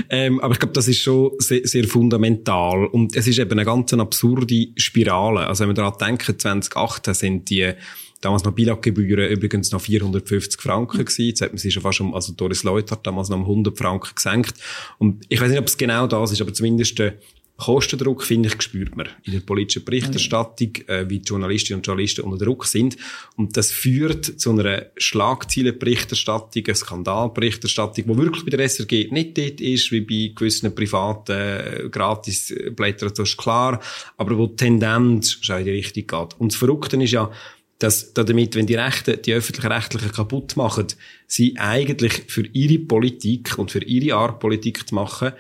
Ähm, 0.10 0.40
aber 0.40 0.54
ich 0.54 0.60
glaube, 0.60 0.72
das 0.72 0.88
ist 0.88 1.00
schon 1.00 1.32
sehr, 1.40 1.68
sehr, 1.68 1.84
fundamental. 1.84 2.86
Und 2.86 3.14
es 3.14 3.28
ist 3.28 3.40
eben 3.40 3.52
eine 3.52 3.66
ganz 3.66 3.92
absurde 3.92 4.68
Spirale. 4.78 5.48
Also 5.48 5.64
wenn 5.64 5.72
wir 5.72 5.74
daran 5.74 5.98
denken, 6.00 6.40
2018 6.40 7.14
sind 7.14 7.50
die, 7.50 7.74
damals 8.22 8.46
noch 8.46 8.54
Bilaggebühren 8.54 9.30
übrigens 9.30 9.74
noch 9.74 9.82
450 9.82 10.62
Franken 10.62 11.00
mhm. 11.00 11.06
gewesen. 11.06 11.26
Jetzt 11.26 11.42
hat 11.42 11.52
man 11.52 11.58
sie 11.58 11.70
schon 11.70 11.84
fast 11.84 12.00
um, 12.00 12.16
also 12.16 12.32
Doris 12.32 12.64
Leuth 12.64 12.90
hat 12.90 13.06
damals 13.06 13.28
noch 13.28 13.36
um 13.36 13.44
100 13.44 13.78
Franken 13.78 14.16
gesenkt. 14.16 14.54
Und 14.98 15.26
ich 15.28 15.42
weiß 15.42 15.50
nicht, 15.50 15.60
ob 15.60 15.68
es 15.68 15.78
genau 15.78 16.08
das 16.08 16.32
ist, 16.32 16.40
aber 16.40 16.54
zumindest 16.54 17.02
äh, 17.02 17.18
Kostendruck, 17.58 18.24
finde 18.24 18.50
ich, 18.50 18.62
spürt 18.62 18.96
man 18.98 19.08
in 19.24 19.34
der 19.34 19.40
politischen 19.42 19.86
Berichterstattung, 19.86 20.76
äh, 20.88 21.08
wie 21.08 21.18
Journalistinnen 21.18 21.80
und 21.80 21.88
Journalisten 21.88 22.22
unter 22.22 22.46
Druck 22.46 22.66
sind. 22.66 22.98
Und 23.36 23.56
das 23.56 23.72
führt 23.72 24.26
zu 24.26 24.52
einer 24.52 24.88
Schlagzeilenberichterstattung, 24.98 26.66
einer 26.66 26.76
Skandalberichterstattung, 26.76 28.06
die 28.08 28.18
wirklich 28.18 28.44
bei 28.44 28.50
der 28.50 28.68
SRG 28.68 29.12
nicht 29.12 29.38
dort 29.38 29.62
ist, 29.62 29.92
wie 29.92 30.02
bei 30.02 30.34
gewissen 30.36 30.74
privaten 30.74 31.32
äh, 31.32 31.90
Gratisblättern, 31.90 33.10
das 33.16 33.30
ist 33.30 33.38
klar, 33.38 33.80
aber 34.18 34.38
wo 34.38 34.48
die 34.48 34.56
Tendenz 34.56 35.38
schon 35.42 35.60
in 35.60 35.66
die 35.66 35.72
Richtung 35.72 36.08
geht. 36.08 36.40
Und 36.40 36.52
das 36.52 36.58
Verrückte 36.58 37.02
ist 37.02 37.12
ja, 37.12 37.32
dass 37.80 38.14
damit, 38.14 38.56
wenn 38.56 38.66
die 38.66 38.76
Rechte, 38.76 39.18
die 39.18 39.34
öffentlich-rechtlichen 39.34 40.12
kaputt 40.12 40.56
machen, 40.56 40.88
sie 41.28 41.58
eigentlich 41.58 42.14
für 42.28 42.46
ihre 42.54 42.80
Politik 42.80 43.58
und 43.58 43.72
für 43.72 43.84
ihre 43.84 44.16
Art 44.16 44.40
Politik 44.40 44.88
zu 44.88 44.96
machen, 44.96 45.34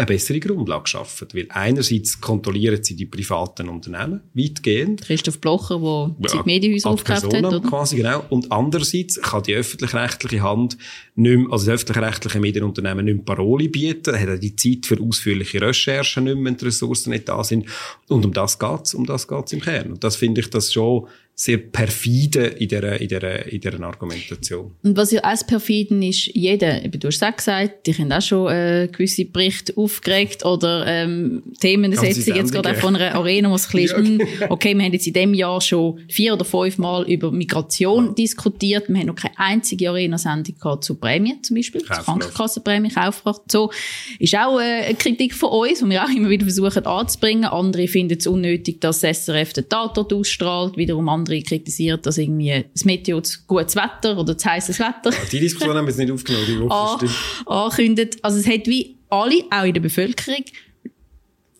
eine 0.00 0.06
bessere 0.06 0.40
Grundlage 0.40 0.86
schaffen. 0.88 1.28
Weil 1.32 1.46
einerseits 1.50 2.20
kontrollieren 2.20 2.82
sie 2.82 2.96
die 2.96 3.06
privaten 3.06 3.68
Unternehmen 3.68 4.20
weitgehend. 4.34 5.02
Christoph 5.02 5.38
Blocher, 5.38 5.78
der 5.78 6.30
ja, 6.30 6.42
die 6.42 6.46
Medienhäuser 6.46 6.90
aufgekauft 6.90 7.32
hat, 7.34 7.44
oder? 7.44 7.60
quasi, 7.60 7.96
genau. 7.96 8.24
Und 8.30 8.50
andererseits 8.50 9.20
kann 9.20 9.42
die 9.42 9.54
öffentlich-rechtliche 9.54 10.42
Hand 10.42 10.76
nicht 11.14 11.36
mehr, 11.36 11.46
also 11.52 11.66
das 11.66 11.74
öffentlich-rechtliche 11.74 12.40
Medienunternehmen 12.40 13.04
nicht 13.04 13.16
mehr 13.16 13.24
Paroli 13.24 13.68
bieten, 13.68 14.18
hat 14.18 14.28
er 14.28 14.38
die 14.38 14.56
Zeit 14.56 14.86
für 14.86 15.00
ausführliche 15.00 15.60
Recherchen 15.60 16.24
nicht 16.24 16.36
mehr, 16.36 16.44
wenn 16.46 16.56
die 16.56 16.64
Ressourcen 16.64 17.10
nicht 17.10 17.28
da 17.28 17.44
sind. 17.44 17.66
Und 18.08 18.24
um 18.24 18.32
das 18.32 18.58
geht's, 18.58 18.94
um 18.94 19.06
das 19.06 19.28
geht's 19.28 19.52
im 19.52 19.60
Kern. 19.60 19.92
Und 19.92 20.04
das 20.04 20.16
finde 20.16 20.40
ich 20.40 20.50
das 20.50 20.72
schon 20.72 21.06
sehr 21.34 21.56
perfide 21.56 22.48
in 22.48 22.68
dieser, 22.68 23.00
in 23.00 23.08
dieser, 23.08 23.46
in 23.50 23.60
dieser 23.60 23.80
Argumentation. 23.80 24.72
Und 24.82 24.94
was 24.94 25.10
ja 25.10 25.24
auch 25.24 25.46
perfiden 25.46 26.02
ist, 26.02 26.26
jeder, 26.34 26.80
du 26.80 27.08
hast 27.08 27.24
auch 27.24 27.34
gesagt, 27.34 27.86
die 27.86 27.94
haben 27.94 28.12
auch 28.12 28.20
schon 28.20 28.52
äh, 28.52 28.88
gewisse 28.92 29.24
Berichte 29.24 29.74
aufgeregt 29.74 30.44
oder 30.44 30.86
ähm, 30.86 31.42
Themensetzung 31.58 32.36
jetzt 32.36 32.52
gerade 32.52 32.72
auch 32.72 32.76
von 32.76 32.94
einer 32.94 33.14
Arena, 33.14 33.50
was 33.50 33.72
ein 33.74 33.80
bisschen 33.80 34.20
ist, 34.20 34.40
hm, 34.40 34.50
okay, 34.50 34.76
wir 34.76 34.84
haben 34.84 34.92
jetzt 34.92 35.06
in 35.06 35.14
diesem 35.14 35.32
Jahr 35.32 35.62
schon 35.62 36.00
vier 36.10 36.34
oder 36.34 36.44
fünf 36.44 36.76
Mal 36.76 37.10
über 37.10 37.32
Migration 37.32 38.08
ja. 38.08 38.12
diskutiert, 38.12 38.90
wir 38.90 38.98
haben 38.98 39.06
noch 39.06 39.14
keine 39.14 39.38
einzige 39.38 39.88
Arena-Sendung 39.88 40.56
gehabt 40.58 40.84
zu 40.84 40.96
Prämien 40.96 41.42
zum 41.42 41.56
Beispiel, 41.56 41.80
zu 41.80 41.86
Krankenkassenprämie, 41.86 42.90
Kaufkraft, 42.90 43.50
so. 43.50 43.70
Ist 44.18 44.36
auch 44.36 44.60
äh, 44.60 44.84
eine 44.84 44.94
Kritik 44.94 45.32
von 45.34 45.48
uns, 45.48 45.78
die 45.78 45.88
wir 45.88 46.04
auch 46.04 46.10
immer 46.10 46.28
wieder 46.28 46.44
versuchen 46.44 46.84
anzubringen. 46.84 47.44
Andere 47.44 47.88
finden 47.88 48.18
es 48.18 48.26
unnötig, 48.26 48.82
dass 48.82 49.00
das 49.00 49.24
SRF 49.24 49.54
den 49.54 49.68
Tatort 49.68 50.12
ausstrahlt, 50.12 50.76
wiederum 50.76 51.08
andere 51.08 51.29
andere 51.30 51.42
kritisiert, 51.42 52.06
dass 52.06 52.18
irgendwie 52.18 52.64
das 52.72 52.84
Meteo 52.84 53.20
das 53.20 53.46
gutes 53.46 53.76
Wetter 53.76 54.18
oder 54.18 54.34
das 54.34 54.44
heißes 54.44 54.78
Wetter. 54.78 55.10
Ja, 55.10 55.18
die 55.30 55.40
Diskussion 55.40 55.76
haben 55.76 55.86
wir 55.86 55.90
jetzt 55.90 55.98
nicht 55.98 56.10
aufgenommen, 56.10 56.46
die 56.46 56.60
Woche, 56.60 57.08
an, 57.46 57.64
ankündet. 57.64 58.16
Also 58.22 58.38
es 58.38 58.46
hat 58.46 58.66
wie 58.66 58.96
alle, 59.08 59.44
auch 59.50 59.64
in 59.64 59.74
der 59.74 59.80
Bevölkerung, 59.80 60.44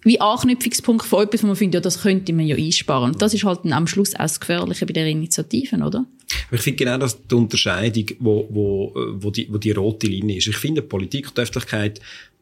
wie 0.02 0.20
Anknüpfungspunkt 0.20 1.04
von 1.04 1.24
etwas, 1.24 1.42
wo 1.42 1.48
man 1.48 1.56
findet, 1.56 1.74
ja, 1.74 1.80
das 1.80 2.02
könnte 2.02 2.32
man 2.32 2.46
ja 2.46 2.56
einsparen. 2.56 3.12
Und 3.12 3.22
das 3.22 3.34
ist 3.34 3.44
halt 3.44 3.60
dann 3.64 3.74
am 3.74 3.86
Schluss 3.86 4.14
auch 4.14 4.20
das 4.20 4.40
Gefährliche 4.40 4.86
bei 4.86 4.94
der 4.94 5.06
Initiativen, 5.06 5.82
oder? 5.82 6.06
Ich 6.50 6.60
finde 6.60 6.78
genau 6.78 6.96
das 6.96 7.26
die 7.26 7.34
Unterscheidung, 7.34 8.06
wo, 8.18 8.46
wo, 8.50 8.92
wo, 8.94 9.30
die, 9.30 9.52
wo 9.52 9.58
die 9.58 9.72
rote 9.72 10.06
Linie 10.06 10.38
ist. 10.38 10.46
Ich 10.46 10.56
finde, 10.56 10.80
Politik 10.80 11.28
und 11.28 11.38
Öffentlichkeit 11.38 12.00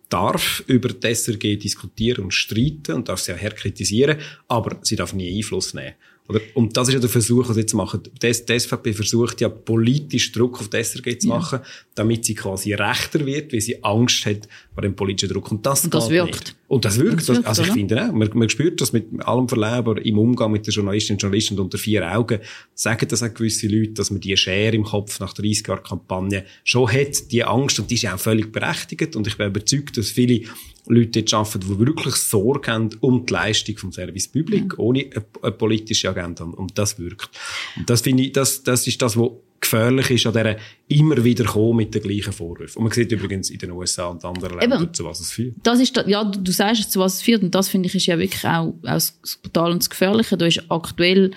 darf 0.08 0.62
über 0.66 0.88
die 0.88 1.14
SRG 1.14 1.56
diskutieren 1.56 2.24
und 2.24 2.32
streiten 2.32 2.94
und 2.94 3.08
darf 3.08 3.20
sie 3.20 3.32
auch 3.32 3.38
herkritisieren, 3.38 4.18
aber 4.46 4.78
sie 4.82 4.96
darf 4.96 5.12
nie 5.12 5.36
Einfluss 5.36 5.74
nehmen. 5.74 5.94
Oder? 6.28 6.40
Und 6.54 6.76
das 6.76 6.88
ist 6.88 6.94
ja 6.94 7.00
der 7.00 7.08
Versuch, 7.08 7.48
was 7.48 7.56
jetzt 7.56 7.72
machen. 7.72 8.02
Die, 8.04 8.30
die 8.30 8.58
SVP 8.58 8.92
versucht 8.92 9.40
ja 9.40 9.48
politisch 9.48 10.30
Druck 10.32 10.60
auf 10.60 10.68
die 10.68 10.82
SRG 10.82 11.18
zu 11.18 11.28
machen, 11.28 11.60
ja. 11.62 11.68
damit 11.94 12.26
sie 12.26 12.34
quasi 12.34 12.74
rechter 12.74 13.24
wird, 13.24 13.52
weil 13.52 13.62
sie 13.62 13.82
Angst 13.82 14.26
hat 14.26 14.46
vor 14.74 14.82
dem 14.82 14.94
politischen 14.94 15.32
Druck. 15.32 15.50
Und 15.50 15.64
das, 15.64 15.84
und 15.84 15.94
das 15.94 16.10
wirkt. 16.10 16.34
Nicht. 16.34 16.56
Und 16.68 16.84
das 16.84 16.98
wirkt. 16.98 17.20
Das 17.20 17.28
wirkt 17.28 17.46
also 17.46 17.62
ich 17.62 17.68
oder? 17.68 17.74
finde 17.74 18.04
auch, 18.04 18.12
man, 18.12 18.30
man 18.34 18.48
spürt 18.50 18.78
das 18.80 18.92
mit 18.92 19.06
allem 19.20 19.48
Verleben 19.48 19.96
im 19.96 20.18
Umgang 20.18 20.52
mit 20.52 20.66
den 20.66 20.72
Journalistinnen 20.72 21.16
und 21.16 21.22
Journalisten 21.22 21.58
unter 21.58 21.78
vier 21.78 22.14
Augen, 22.14 22.40
sagen 22.74 23.08
das 23.08 23.22
auch 23.22 23.32
gewisse 23.32 23.66
Leute, 23.66 23.92
dass 23.92 24.10
man 24.10 24.20
die 24.20 24.36
Schere 24.36 24.76
im 24.76 24.84
Kopf 24.84 25.20
nach 25.20 25.32
30 25.32 25.66
Jahren 25.66 25.82
Kampagne 25.82 26.44
schon 26.62 26.92
hat, 26.92 27.32
die 27.32 27.42
Angst, 27.42 27.78
und 27.78 27.90
die 27.90 27.94
ist 27.94 28.06
auch 28.06 28.18
völlig 28.18 28.52
berechtigt. 28.52 29.16
Und 29.16 29.26
ich 29.26 29.38
bin 29.38 29.46
überzeugt, 29.46 29.96
dass 29.96 30.10
viele 30.10 30.42
Leute 30.88 31.20
jetzt 31.20 31.34
arbeiten, 31.34 31.60
die 31.60 31.78
wirklich 31.78 32.14
Sorge 32.14 32.72
haben 32.72 32.90
um 33.00 33.26
die 33.26 33.32
Leistung 33.32 33.76
vom 33.76 33.92
Service 33.92 34.28
Public, 34.28 34.72
ja. 34.72 34.78
ohne 34.78 35.00
eine, 35.00 35.24
eine, 35.42 35.52
politische 35.52 36.08
Agenda. 36.18 36.44
Und 36.44 36.78
das 36.78 36.98
wirkt. 36.98 37.30
Und 37.76 37.88
das 37.88 38.00
finde 38.02 38.24
ich, 38.24 38.32
das, 38.32 38.62
das 38.62 38.86
ist 38.86 39.00
das, 39.00 39.16
was 39.16 39.30
gefährlich 39.60 40.10
ist 40.10 40.26
an 40.26 40.32
dieser 40.32 40.56
immer 40.88 41.22
wieder 41.24 41.44
kommen 41.44 41.76
mit 41.76 41.94
den 41.94 42.02
gleichen 42.02 42.32
Vorwürfen. 42.32 42.78
Und 42.78 42.84
man 42.84 42.92
sieht 42.92 43.10
übrigens 43.10 43.50
in 43.50 43.58
den 43.58 43.72
USA 43.72 44.06
und 44.06 44.24
anderen 44.24 44.58
Ländern, 44.58 44.84
Eben, 44.84 44.94
zu 44.94 45.04
was 45.04 45.20
es 45.20 45.32
führt. 45.32 45.54
Das 45.62 45.80
ist, 45.80 45.96
ja, 46.06 46.24
du 46.24 46.52
sagst, 46.52 46.92
zu 46.92 47.00
was 47.00 47.16
es 47.16 47.22
führt. 47.22 47.42
Und 47.42 47.54
das 47.54 47.68
finde 47.68 47.88
ich 47.88 47.94
ist 47.94 48.06
ja 48.06 48.18
wirklich 48.18 48.44
auch, 48.44 48.68
auch 48.68 48.74
das 48.82 49.18
Brutal 49.42 49.72
und 49.72 49.82
das 49.82 49.90
Gefährliche. 49.90 50.36
Da 50.36 50.46
ist 50.46 50.62
aktuell 50.68 51.32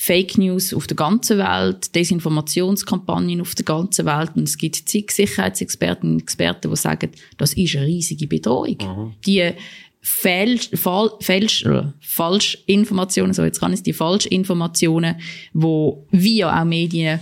Fake 0.00 0.38
News 0.38 0.72
auf 0.72 0.86
der 0.86 0.96
ganzen 0.96 1.38
Welt, 1.38 1.94
Desinformationskampagnen 1.94 3.40
auf 3.40 3.54
der 3.54 3.64
ganzen 3.64 4.06
Welt. 4.06 4.30
Und 4.36 4.44
es 4.44 4.56
gibt 4.56 4.76
zig 4.76 5.10
Sicherheitsexperten 5.10 6.12
und 6.12 6.22
Experten, 6.22 6.70
die 6.70 6.76
sagen, 6.76 7.10
das 7.36 7.52
ist 7.54 7.76
eine 7.76 7.86
riesige 7.86 8.28
Bedrohung. 8.28 8.78
Mhm. 8.80 9.14
Die 9.26 9.52
Fälsch, 10.00 10.70
Fall, 10.74 11.10
Fälsch, 11.20 11.64
äh, 11.64 11.84
Falschinformationen, 12.00 13.34
so 13.34 13.44
jetzt 13.44 13.60
kann 13.60 13.72
ich 13.72 13.82
die 13.82 13.92
Falschinformationen, 13.92 15.16
die 15.52 15.92
via 16.10 16.60
auch 16.60 16.64
Medien 16.64 17.20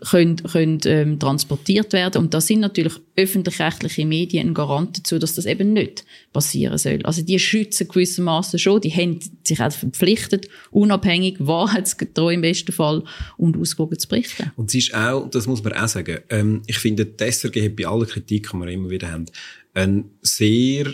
können, 0.00 0.36
können 0.36 0.78
ähm, 0.84 1.18
transportiert 1.18 1.92
werden. 1.92 2.22
Und 2.22 2.34
da 2.34 2.40
sind 2.40 2.60
natürlich 2.60 2.94
öffentlich-rechtliche 3.16 4.06
Medien 4.06 4.48
ein 4.48 4.54
Garant 4.54 4.98
dazu, 4.98 5.18
dass 5.18 5.34
das 5.34 5.46
eben 5.46 5.72
nicht 5.72 6.04
passieren 6.32 6.78
soll. 6.78 7.00
Also 7.04 7.22
die 7.22 7.38
schützen 7.38 7.88
gewissermaßen 7.88 8.58
schon, 8.58 8.80
die 8.80 8.92
haben 8.92 9.18
sich 9.42 9.60
auch 9.60 9.72
verpflichtet, 9.72 10.48
unabhängig, 10.70 11.36
wahrheitsgetreu 11.40 12.34
im 12.34 12.42
besten 12.42 12.72
Fall 12.72 13.02
und 13.36 13.56
ausgewogen 13.56 13.98
zu 13.98 14.08
berichten. 14.08 14.52
Und 14.56 14.70
es 14.70 14.74
ist 14.74 14.94
auch, 14.94 15.28
das 15.28 15.46
muss 15.46 15.64
man 15.64 15.72
auch 15.72 15.88
sagen, 15.88 16.18
ähm, 16.30 16.62
ich 16.66 16.78
finde, 16.78 17.04
die 17.04 17.24
SRG 17.24 17.64
hat 17.64 17.76
bei 17.76 17.86
aller 17.86 18.06
Kritik, 18.06 18.50
die 18.52 18.56
wir 18.56 18.68
immer 18.68 18.90
wieder 18.90 19.10
haben, 19.10 19.26
einen 19.74 20.10
sehr 20.22 20.86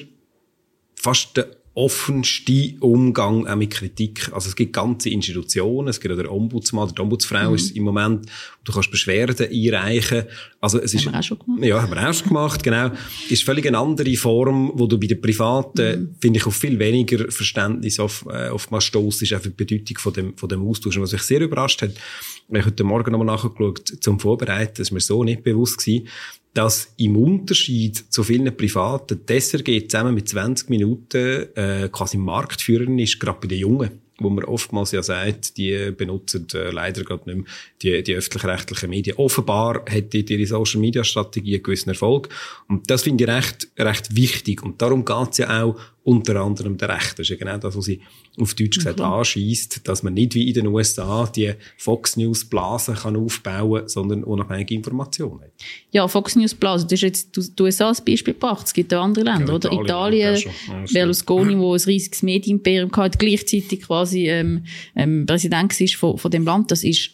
fast 1.05 1.39
offenste 1.77 2.77
Umgang 2.81 3.49
auch 3.49 3.57
mit 3.57 3.73
Kritik. 3.73 4.31
Also 4.33 4.49
es 4.49 4.55
gibt 4.55 4.73
ganze 4.73 5.11
Institutionen, 5.11 5.89
es 5.89 6.01
gibt 6.01 6.15
auch 6.15 6.17
der 6.17 6.31
Ombudsmann, 6.31 6.95
der 6.95 7.03
Ombudsfrau 7.03 7.49
mhm. 7.49 7.57
ist 7.57 7.77
im 7.77 7.83
Moment, 7.83 8.27
du 8.63 8.73
kannst 8.73 8.93
Beschwerden 8.93 9.49
einreichen. 9.49 10.23
Also 10.61 10.81
es 10.81 10.93
haben 10.93 10.99
ist, 10.99 11.07
wir 11.07 11.19
auch 11.19 11.23
schon 11.23 11.39
gemacht. 11.41 11.65
Ja, 11.65 11.83
haben 11.83 11.93
wir 11.93 12.09
auch 12.09 12.15
schon 12.15 12.29
gemacht, 12.29 12.63
genau. 12.63 12.93
Ist 13.29 13.43
völlig 13.43 13.67
eine 13.67 13.79
andere 13.79 14.15
Form, 14.15 14.71
wo 14.75 14.87
du 14.87 14.99
bei 15.01 15.09
den 15.09 15.21
Privaten, 15.21 16.01
mhm. 16.01 16.15
finde 16.21 16.39
ich, 16.39 16.47
auf 16.47 16.55
viel 16.55 16.79
weniger 16.79 17.31
Verständnis 17.31 17.99
auf, 17.99 18.25
äh, 18.31 18.51
oftmals 18.51 18.85
stoßt, 18.85 19.23
ist 19.23 19.33
einfach 19.33 19.51
die 19.51 19.65
Bedeutung 19.65 19.99
von 19.99 20.13
dem, 20.13 20.37
von 20.37 20.49
dem 20.49 20.63
Austausch. 20.67 20.97
Und 20.97 21.03
was 21.03 21.13
mich 21.13 21.23
sehr 21.23 21.41
überrascht 21.41 21.83
hat, 21.83 21.91
ich 21.91 22.55
habe 22.57 22.67
heute 22.67 22.85
Morgen 22.85 23.11
nochmal 23.11 23.27
nachgeschaut 23.27 23.89
zum 24.01 24.21
Vorbereiten, 24.21 24.75
das 24.77 24.89
ist 24.89 24.93
mir 24.93 25.01
so 25.01 25.25
nicht 25.25 25.43
bewusst 25.43 25.79
gewesen, 25.79 26.07
dass 26.55 26.93
im 26.97 27.17
Unterschied 27.17 27.97
zu 28.13 28.23
vielen 28.23 28.57
Privaten 28.57 29.21
die 29.29 29.41
SRG 29.41 29.89
zusammen 29.89 30.15
mit 30.15 30.29
20 30.29 30.71
Minuten 30.71 31.49
äh, 31.55 31.89
quasi 31.91 32.17
Marktführerin 32.17 32.99
ist, 32.99 33.21
gerade 33.21 33.41
bei 33.41 33.49
den 33.49 33.59
Jungen 33.59 34.05
wo 34.19 34.31
man 34.31 34.45
oftmals 34.45 34.93
ja 34.93 35.03
sagt, 35.03 35.57
die 35.57 35.91
benutzen 35.91 36.47
äh, 36.55 36.71
leider 36.71 37.03
gerade 37.03 37.25
nicht 37.27 37.37
mehr 37.37 37.47
die, 37.83 38.03
die 38.03 38.15
öffentlich-rechtlichen 38.15 38.91
Medien. 38.91 39.17
Offenbar 39.17 39.85
hat 39.91 40.13
die, 40.13 40.25
ihre 40.25 40.47
Social-Media-Strategie 40.47 41.55
einen 41.55 41.63
gewissen 41.63 41.91
Erfolg. 41.91 42.29
Und 42.69 42.91
das 42.91 43.03
finde 43.03 43.25
ich 43.25 43.31
recht, 43.31 43.69
recht 43.79 44.15
wichtig. 44.15 44.63
Und 44.63 44.81
darum 44.81 45.05
geht's 45.05 45.39
ja 45.39 45.65
auch 45.65 45.77
unter 46.05 46.37
anderem 46.37 46.77
der 46.77 46.91
Recht. 46.91 47.13
Das 47.13 47.21
ist 47.21 47.31
ja 47.31 47.37
genau 47.37 47.57
das, 47.57 47.75
was 47.77 47.87
sie 47.87 48.01
auf 48.39 48.55
Deutsch 48.55 48.77
gesagt 48.77 48.99
mhm. 48.99 49.07
anschießt, 49.07 49.89
dass 49.89 50.03
man 50.03 50.13
nicht 50.13 50.35
wie 50.35 50.49
in 50.49 50.55
den 50.55 50.67
USA 50.67 51.27
die 51.27 51.55
Fox 51.79 52.19
News 52.19 52.45
Blase 52.45 52.93
kann 52.93 53.17
aufbauen, 53.17 53.89
sondern 53.89 54.23
unabhängige 54.23 54.75
Informationen 54.75 55.41
hat. 55.41 55.53
Ja, 55.93 56.07
Fox 56.07 56.37
News 56.37 56.55
Blase, 56.55 56.87
du 56.87 56.95
hast 56.95 57.01
jetzt 57.01 57.37
die 57.37 57.63
USA 57.63 57.89
als 57.89 58.05
Beispiel 58.05 58.35
gebracht. 58.35 58.67
Es 58.67 58.75
gibt 58.75 58.93
auch 58.93 59.03
andere 59.03 59.25
Länder, 59.25 59.49
ja, 59.49 59.55
oder? 59.55 59.73
Italien, 59.73 60.37
Italien 60.37 60.87
ja, 60.87 60.93
Berlusconi, 60.93 61.59
wo 61.59 61.75
ein 61.75 61.81
riesiges 61.81 62.23
Medienimperium 62.23 62.93
hat, 62.95 63.19
gleichzeitig 63.19 63.81
quasi 63.81 64.29
ähm, 64.29 64.65
ähm, 64.95 65.25
Präsident 65.25 65.81
ist 65.81 65.97
von, 65.97 66.19
von 66.19 66.31
dem 66.31 66.45
Land. 66.45 66.71
Das 66.71 66.85
ist, 66.85 67.13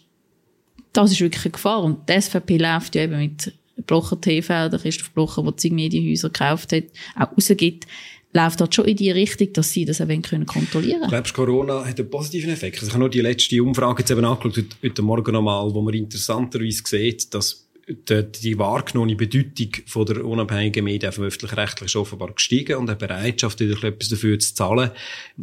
das 0.92 1.12
ist 1.12 1.20
wirklich 1.20 1.44
eine 1.44 1.52
Gefahr. 1.52 1.84
Und 1.84 2.08
die 2.08 2.20
SVP 2.20 2.56
läuft 2.56 2.96
ja 2.96 3.02
eben 3.02 3.18
mit 3.18 3.52
Blocher 3.86 4.20
TV, 4.20 4.68
der 4.68 4.80
Christoph 4.80 5.10
Blocher, 5.12 5.44
der 5.44 5.52
die 5.52 5.70
Medienhäuser 5.70 6.28
gekauft 6.28 6.72
hat, 6.72 6.84
auch 7.16 7.32
rausgibt 7.36 7.86
läuft 8.32 8.60
das 8.60 8.74
schon 8.74 8.84
in 8.84 8.96
die 8.96 9.10
Richtung, 9.10 9.52
dass 9.52 9.72
sie 9.72 9.84
das 9.84 10.00
eben 10.00 10.22
können 10.22 10.46
kontrollieren 10.46 11.00
können? 11.00 11.10
Glaubst 11.10 11.36
du, 11.36 11.44
Corona 11.44 11.84
hat 11.84 11.98
einen 11.98 12.10
positiven 12.10 12.50
Effekt? 12.50 12.76
Also 12.76 12.86
ich 12.86 12.92
habe 12.92 13.00
nur 13.00 13.10
die 13.10 13.20
letzte 13.20 13.62
Umfrage 13.62 14.00
jetzt 14.00 14.10
eben 14.10 14.24
angeschaut, 14.24 14.64
heute, 14.82 15.02
Morgen 15.02 15.32
nochmal, 15.32 15.72
wo 15.74 15.80
man 15.80 15.94
interessanterweise 15.94 16.82
sieht, 16.84 17.34
dass 17.34 17.66
die, 17.88 18.24
die 18.42 18.58
wahrgenommene 18.58 19.16
Bedeutung 19.16 19.70
von 19.86 20.06
der 20.06 20.24
unabhängigen 20.24 20.84
Medien 20.84 21.12
dem 21.12 21.24
öffentlich-rechtlichen 21.24 21.86
ist 21.86 21.96
offenbar 21.96 22.32
gestiegen 22.32 22.76
und 22.76 22.88
eine 22.88 22.96
Bereitschaft, 22.96 23.58
wieder 23.58 23.82
etwas 23.82 24.10
dafür 24.10 24.38
zu 24.38 24.54
zahlen. 24.54 24.90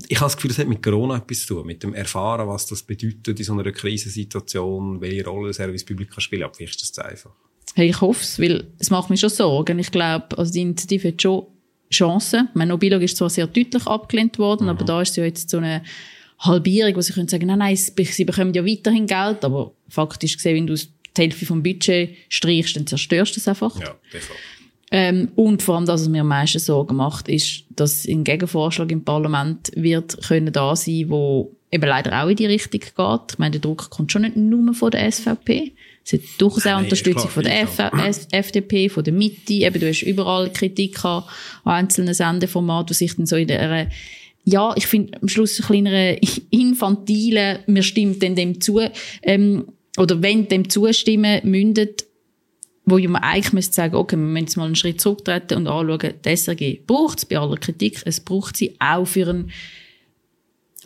Ich 0.08 0.18
habe 0.18 0.28
das 0.28 0.38
Gefühl, 0.38 0.50
das 0.50 0.60
hat 0.60 0.68
mit 0.68 0.82
Corona 0.82 1.18
etwas 1.18 1.42
zu 1.42 1.56
tun, 1.56 1.68
mit 1.68 1.84
dem 1.84 1.94
Erfahren, 1.94 2.48
was 2.48 2.66
das 2.68 2.84
bedeutet 2.84 3.40
in 3.40 3.44
so 3.44 3.54
einer 3.54 3.70
Krisensituation, 3.70 5.02
welche 5.02 5.26
Rolle 5.26 5.48
der 5.48 5.54
Service 5.56 5.84
Public 5.84 6.12
kann 6.12 6.22
spielen. 6.22 6.44
Aber 6.44 6.54
vielleicht 6.54 6.82
ist 6.82 6.98
das 6.98 7.06
einfach. 7.06 7.32
Hey, 7.76 7.90
ich 7.90 8.00
hoffe 8.00 8.24
es, 8.24 8.40
weil 8.40 8.68
es 8.80 8.90
macht 8.90 9.10
mir 9.10 9.18
schon 9.18 9.30
Sorgen. 9.30 9.78
Ich 9.80 9.92
glaube, 9.92 10.38
also 10.38 10.52
die 10.52 10.62
Initiative 10.62 11.10
hat 11.10 11.22
schon 11.22 11.48
Chancen. 11.92 12.50
Mein 12.54 12.68
Nobilog 12.68 13.02
ist 13.02 13.18
zwar 13.18 13.30
sehr 13.30 13.48
deutlich 13.48 13.86
abgelehnt 13.88 14.40
worden, 14.40 14.64
mhm. 14.64 14.70
aber 14.70 14.86
da 14.86 15.02
ist 15.02 15.16
ja 15.18 15.24
jetzt 15.24 15.50
so 15.50 15.58
eine 15.58 15.84
Halbierung, 16.40 16.96
wo 16.96 17.02
sie 17.02 17.14
können 17.14 17.28
sagen, 17.28 17.48
nein, 17.48 17.60
nein, 17.60 17.76
sie 17.76 18.26
bekommen 18.26 18.54
ja 18.54 18.66
weiterhin 18.66 19.08
Geld, 19.08 19.44
aber 19.44 19.72
faktisch 19.90 20.38
gesehen, 20.38 20.56
wenn 20.56 20.68
du 20.68 20.76
die 20.76 21.22
Hälfte 21.22 21.46
vom 21.46 21.64
Budget 21.64 22.16
streichst, 22.30 22.76
dann 22.76 22.86
zerstörst 22.86 23.36
du 23.36 23.40
es 23.40 23.48
einfach. 23.48 23.80
Ja. 23.80 23.96
Ähm, 24.90 25.32
und 25.36 25.64
vor 25.64 25.76
allem, 25.76 25.86
dass 25.86 26.02
es 26.02 26.08
mir 26.08 26.22
am 26.22 26.28
meisten 26.28 26.60
Sorgen 26.60 26.96
macht, 26.96 27.28
ist, 27.28 27.64
dass 27.72 28.08
ein 28.08 28.24
Gegenvorschlag 28.24 28.92
im 28.92 29.04
Parlament 29.04 29.72
wird 29.76 30.18
können 30.28 30.54
da 30.54 30.76
sein, 30.76 31.10
wo 31.10 31.57
eben 31.72 31.88
leider 31.88 32.24
auch 32.24 32.30
in 32.30 32.36
die 32.36 32.46
Richtung 32.46 32.80
geht. 32.80 33.32
Ich 33.32 33.38
meine, 33.38 33.52
der 33.52 33.62
Druck 33.62 33.90
kommt 33.90 34.12
schon 34.12 34.24
nicht 34.24 34.38
nur 34.38 34.74
von 34.74 34.92
der 34.92 35.12
SVP. 35.12 35.74
Es 36.06 36.14
hat 36.14 36.22
durchaus 36.38 36.66
auch 36.68 36.80
Unterstützung 36.80 37.30
von 37.30 37.44
der 37.44 37.64
F 37.64 37.80
FDP, 38.32 38.88
von 38.88 39.04
der 39.04 39.14
Mitte. 39.14 39.54
Eben, 39.54 39.80
du 39.80 39.90
hast 39.90 40.04
überall 40.04 40.52
Kritik 40.52 41.04
an, 41.04 41.24
einzelnen 41.66 42.14
Sendeformaten, 42.14 42.88
die 42.88 42.94
sich 42.94 43.16
dann 43.16 43.26
so 43.26 43.36
in 43.36 43.48
der, 43.48 43.90
ja, 44.46 44.74
ich 44.78 44.88
finde 44.88 45.22
am 45.22 45.28
Schluss 45.28 45.60
ein 45.60 45.66
kleiner 45.66 46.16
infantilen, 46.50 47.60
mir 47.68 47.84
stimmt 47.84 48.22
denn 48.22 48.36
dem 48.36 48.62
zu, 48.62 48.80
ähm, 49.22 49.68
oder 49.98 50.22
wenn 50.22 50.48
dem 50.48 50.70
zustimmen, 50.70 51.42
mündet, 51.44 52.06
wo 52.86 52.98
man 52.98 53.22
eigentlich 53.22 53.52
müsste 53.52 53.74
sagen, 53.74 53.96
okay, 53.96 54.16
wir 54.16 54.24
müssen 54.24 54.46
jetzt 54.46 54.56
mal 54.56 54.66
einen 54.66 54.76
Schritt 54.76 55.02
zurücktreten 55.02 55.56
und 55.56 55.68
anschauen, 55.68 56.14
die 56.24 56.30
SRG 56.38 56.80
braucht 56.88 57.18
es 57.18 57.26
bei 57.26 57.38
aller 57.38 57.58
Kritik, 57.58 58.02
es 58.06 58.22
braucht 58.22 58.56
sie 58.56 58.76
auch 58.80 59.06
für 59.06 59.28
einen 59.28 59.52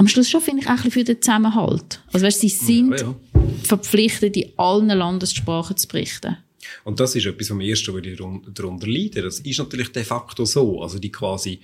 am 0.02 0.08
Schluss 0.08 0.32
schon 0.32 0.42
finde 0.42 0.64
ich 0.64 0.68
auch 0.68 0.72
ein 0.72 0.76
bisschen 0.78 0.92
für 0.92 1.04
den 1.04 1.22
Zusammenhalt. 1.22 2.02
Also 2.12 2.26
weißt, 2.26 2.40
sie 2.42 2.50
sind 2.50 3.00
ja, 3.00 3.06
ja. 3.06 3.16
verpflichtet, 3.64 4.36
in 4.36 4.50
allen 4.58 4.88
Landessprachen 4.88 5.78
zu 5.78 5.88
berichten. 5.88 6.38
Und 6.84 7.00
das 7.00 7.16
ist 7.16 7.28
etwas, 7.28 7.48
was 7.48 7.52
am 7.52 7.62
ersten 7.62 7.94
würde 7.94 8.10
ich 8.10 8.18
darunter 8.18 8.88
leiden. 8.88 9.24
Das 9.24 9.40
ist 9.42 9.60
natürlich 9.60 9.92
de 9.92 10.04
facto 10.04 10.46
so. 10.46 10.82
Also 10.82 10.98
die 10.98 11.12
quasi 11.12 11.60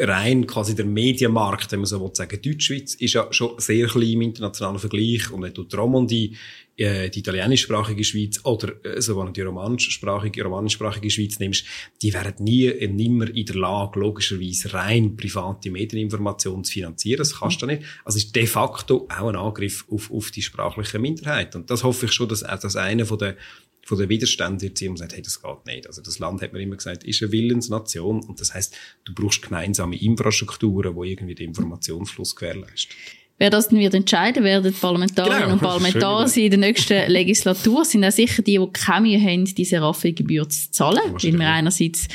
rein 0.00 0.46
quasi 0.46 0.74
der 0.74 0.86
Medienmarkt, 0.86 1.70
wenn 1.72 1.80
man 1.80 1.86
so 1.86 2.00
will 2.00 2.10
sagen, 2.14 2.40
Deutschschweiz 2.40 2.94
ist 2.94 3.14
ja 3.14 3.26
schon 3.30 3.58
sehr 3.58 3.86
klein 3.86 4.12
im 4.12 4.22
internationalen 4.22 4.78
Vergleich 4.78 5.30
und 5.30 5.42
wenn 5.42 5.52
du 5.52 5.64
die 5.64 5.76
Romandie, 5.76 6.36
äh, 6.76 7.10
die 7.10 7.18
italienischsprachige 7.18 8.02
Schweiz 8.02 8.40
oder 8.44 8.72
äh, 8.84 9.00
so 9.02 9.22
die 9.24 9.42
romanischsprachige, 9.42 10.42
romanischsprachige 10.42 11.10
Schweiz 11.10 11.38
nimmst, 11.38 11.66
die 12.00 12.14
werden 12.14 12.44
nie 12.44 12.70
und 12.70 12.96
nimmer 12.96 13.28
in 13.28 13.44
der 13.44 13.56
Lage, 13.56 14.00
logischerweise 14.00 14.72
rein 14.72 15.16
private 15.16 15.70
Medieninformationen 15.70 16.64
zu 16.64 16.72
finanzieren. 16.72 17.18
Das 17.18 17.38
kannst 17.38 17.60
du 17.60 17.66
nicht. 17.66 17.82
Also 18.04 18.16
ist 18.18 18.34
de 18.34 18.46
facto 18.46 19.06
auch 19.10 19.28
ein 19.28 19.36
Angriff 19.36 19.84
auf, 19.90 20.10
auf 20.10 20.30
die 20.30 20.42
sprachliche 20.42 20.98
Minderheit. 20.98 21.54
Und 21.54 21.70
das 21.70 21.84
hoffe 21.84 22.06
ich 22.06 22.12
schon, 22.12 22.28
dass, 22.28 22.40
dass 22.40 22.76
einer 22.76 23.04
von 23.04 23.18
den 23.18 23.34
von 23.84 23.98
den 23.98 24.08
Widerständen 24.08 24.60
wird 24.60 24.80
und 24.82 24.98
sagt, 24.98 25.14
hey, 25.14 25.22
das 25.22 25.42
geht 25.42 25.66
nicht. 25.66 25.86
Also 25.86 26.02
das 26.02 26.18
Land, 26.18 26.42
hat 26.42 26.52
man 26.52 26.62
immer 26.62 26.76
gesagt, 26.76 27.04
ist 27.04 27.22
eine 27.22 27.32
Willensnation 27.32 28.22
und 28.22 28.40
das 28.40 28.54
heißt, 28.54 28.76
du 29.04 29.14
brauchst 29.14 29.42
gemeinsame 29.42 30.00
Infrastrukturen, 30.00 30.94
die 30.94 31.10
irgendwie 31.10 31.34
den 31.34 31.48
Informationsfluss 31.48 32.36
gewährleisten. 32.36 32.94
Wer 33.40 33.48
das 33.48 33.68
dann 33.68 33.78
wird 33.78 33.94
entscheiden, 33.94 34.44
werden 34.44 34.70
Parlamentarierinnen 34.74 35.44
genau, 35.44 35.54
und 35.54 35.60
Parlamentarier 35.62 36.44
in 36.44 36.50
der 36.50 36.58
nächsten 36.58 37.06
Legislatur, 37.10 37.86
sind 37.86 38.04
auch 38.04 38.12
sicher 38.12 38.42
die, 38.42 38.58
die 38.58 38.68
keine 38.70 39.08
Mühe 39.08 39.18
haben, 39.18 39.46
diese 39.46 39.80
Raffelgebühr 39.80 40.46
zu 40.46 40.70
zahlen, 40.70 41.00
weil 41.14 41.38
wir 41.38 41.48
einerseits 41.48 42.06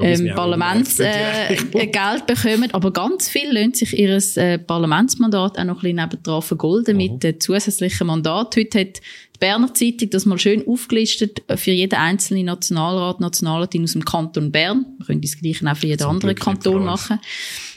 ähm, 0.00 0.32
Parlamentsgeld 0.34 1.74
äh, 1.74 1.86
Geld 1.88 2.26
bekommen, 2.26 2.70
aber 2.72 2.90
ganz 2.90 3.28
viele 3.28 3.52
lassen 3.52 3.74
sich 3.74 3.98
ihr 3.98 4.18
äh, 4.36 4.58
Parlamentsmandat 4.58 5.58
auch 5.58 5.64
noch 5.64 5.76
ein 5.76 5.82
bisschen 5.82 5.96
nebendran 5.96 6.40
vergolden 6.40 6.96
mhm. 6.96 7.02
mit 7.02 7.24
äh, 7.26 7.38
zusätzlichen 7.38 8.06
Mandat. 8.06 8.56
Heute 8.56 8.80
hat 8.80 8.96
die 8.96 9.38
Berner 9.40 9.74
Zeitung 9.74 10.08
das 10.08 10.24
mal 10.24 10.38
schön 10.38 10.66
aufgelistet 10.66 11.42
für 11.54 11.72
jeden 11.72 11.98
einzelnen 11.98 12.46
Nationalrat, 12.46 13.20
Nationalratin 13.20 13.84
aus 13.84 13.92
dem 13.92 14.06
Kanton 14.06 14.50
Bern. 14.50 14.86
Wir 14.96 15.04
können 15.04 15.20
das 15.20 15.38
Gleiche 15.38 15.70
auch 15.70 15.76
für 15.76 15.88
jeden 15.88 16.02
anderen 16.02 16.34
Kanton 16.34 16.82
machen. 16.82 17.20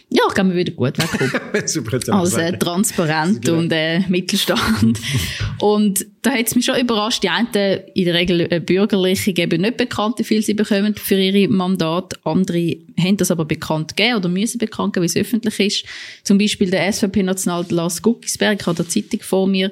Ja, 0.09 0.21
glaube, 0.33 0.51
wir 0.51 0.57
wieder 0.57 0.73
gut 0.73 0.97
wegkommen. 0.97 1.31
Super, 1.67 1.99
Als 2.13 2.33
äh, 2.35 2.57
transparent 2.57 3.49
und 3.49 3.71
äh, 3.71 4.01
Mittelstand. 4.07 4.99
und 5.59 6.05
da 6.21 6.31
hat 6.31 6.45
es 6.45 6.55
mich 6.55 6.65
schon 6.65 6.79
überrascht. 6.79 7.23
Die 7.23 7.29
einen, 7.29 7.47
in 7.95 8.05
der 8.05 8.13
Regel 8.13 8.41
äh, 8.51 8.59
bürgerliche, 8.59 9.33
geben 9.33 9.61
nicht 9.61 9.77
bekannt, 9.77 10.19
wie 10.19 10.23
viel 10.23 10.43
sie 10.43 10.53
bekommen 10.53 10.93
für 10.95 11.15
ihre 11.15 11.51
Mandate. 11.51 12.17
Andere 12.23 12.77
haben 12.99 13.17
das 13.17 13.31
aber 13.31 13.45
bekannt 13.45 13.97
gegeben 13.97 14.17
oder 14.17 14.29
müssen 14.29 14.59
bekannt 14.59 14.93
geben, 14.93 15.03
wie 15.03 15.07
es 15.07 15.15
öffentlich 15.15 15.59
ist. 15.59 15.85
Zum 16.23 16.37
Beispiel 16.37 16.69
der 16.69 16.91
SVP-National 16.91 17.65
Lars 17.69 18.01
Guckisberg, 18.01 18.61
ich 18.61 18.67
habe 18.67 18.77
der 18.77 18.87
Zeitung 18.87 19.21
vor 19.21 19.47
mir, 19.47 19.71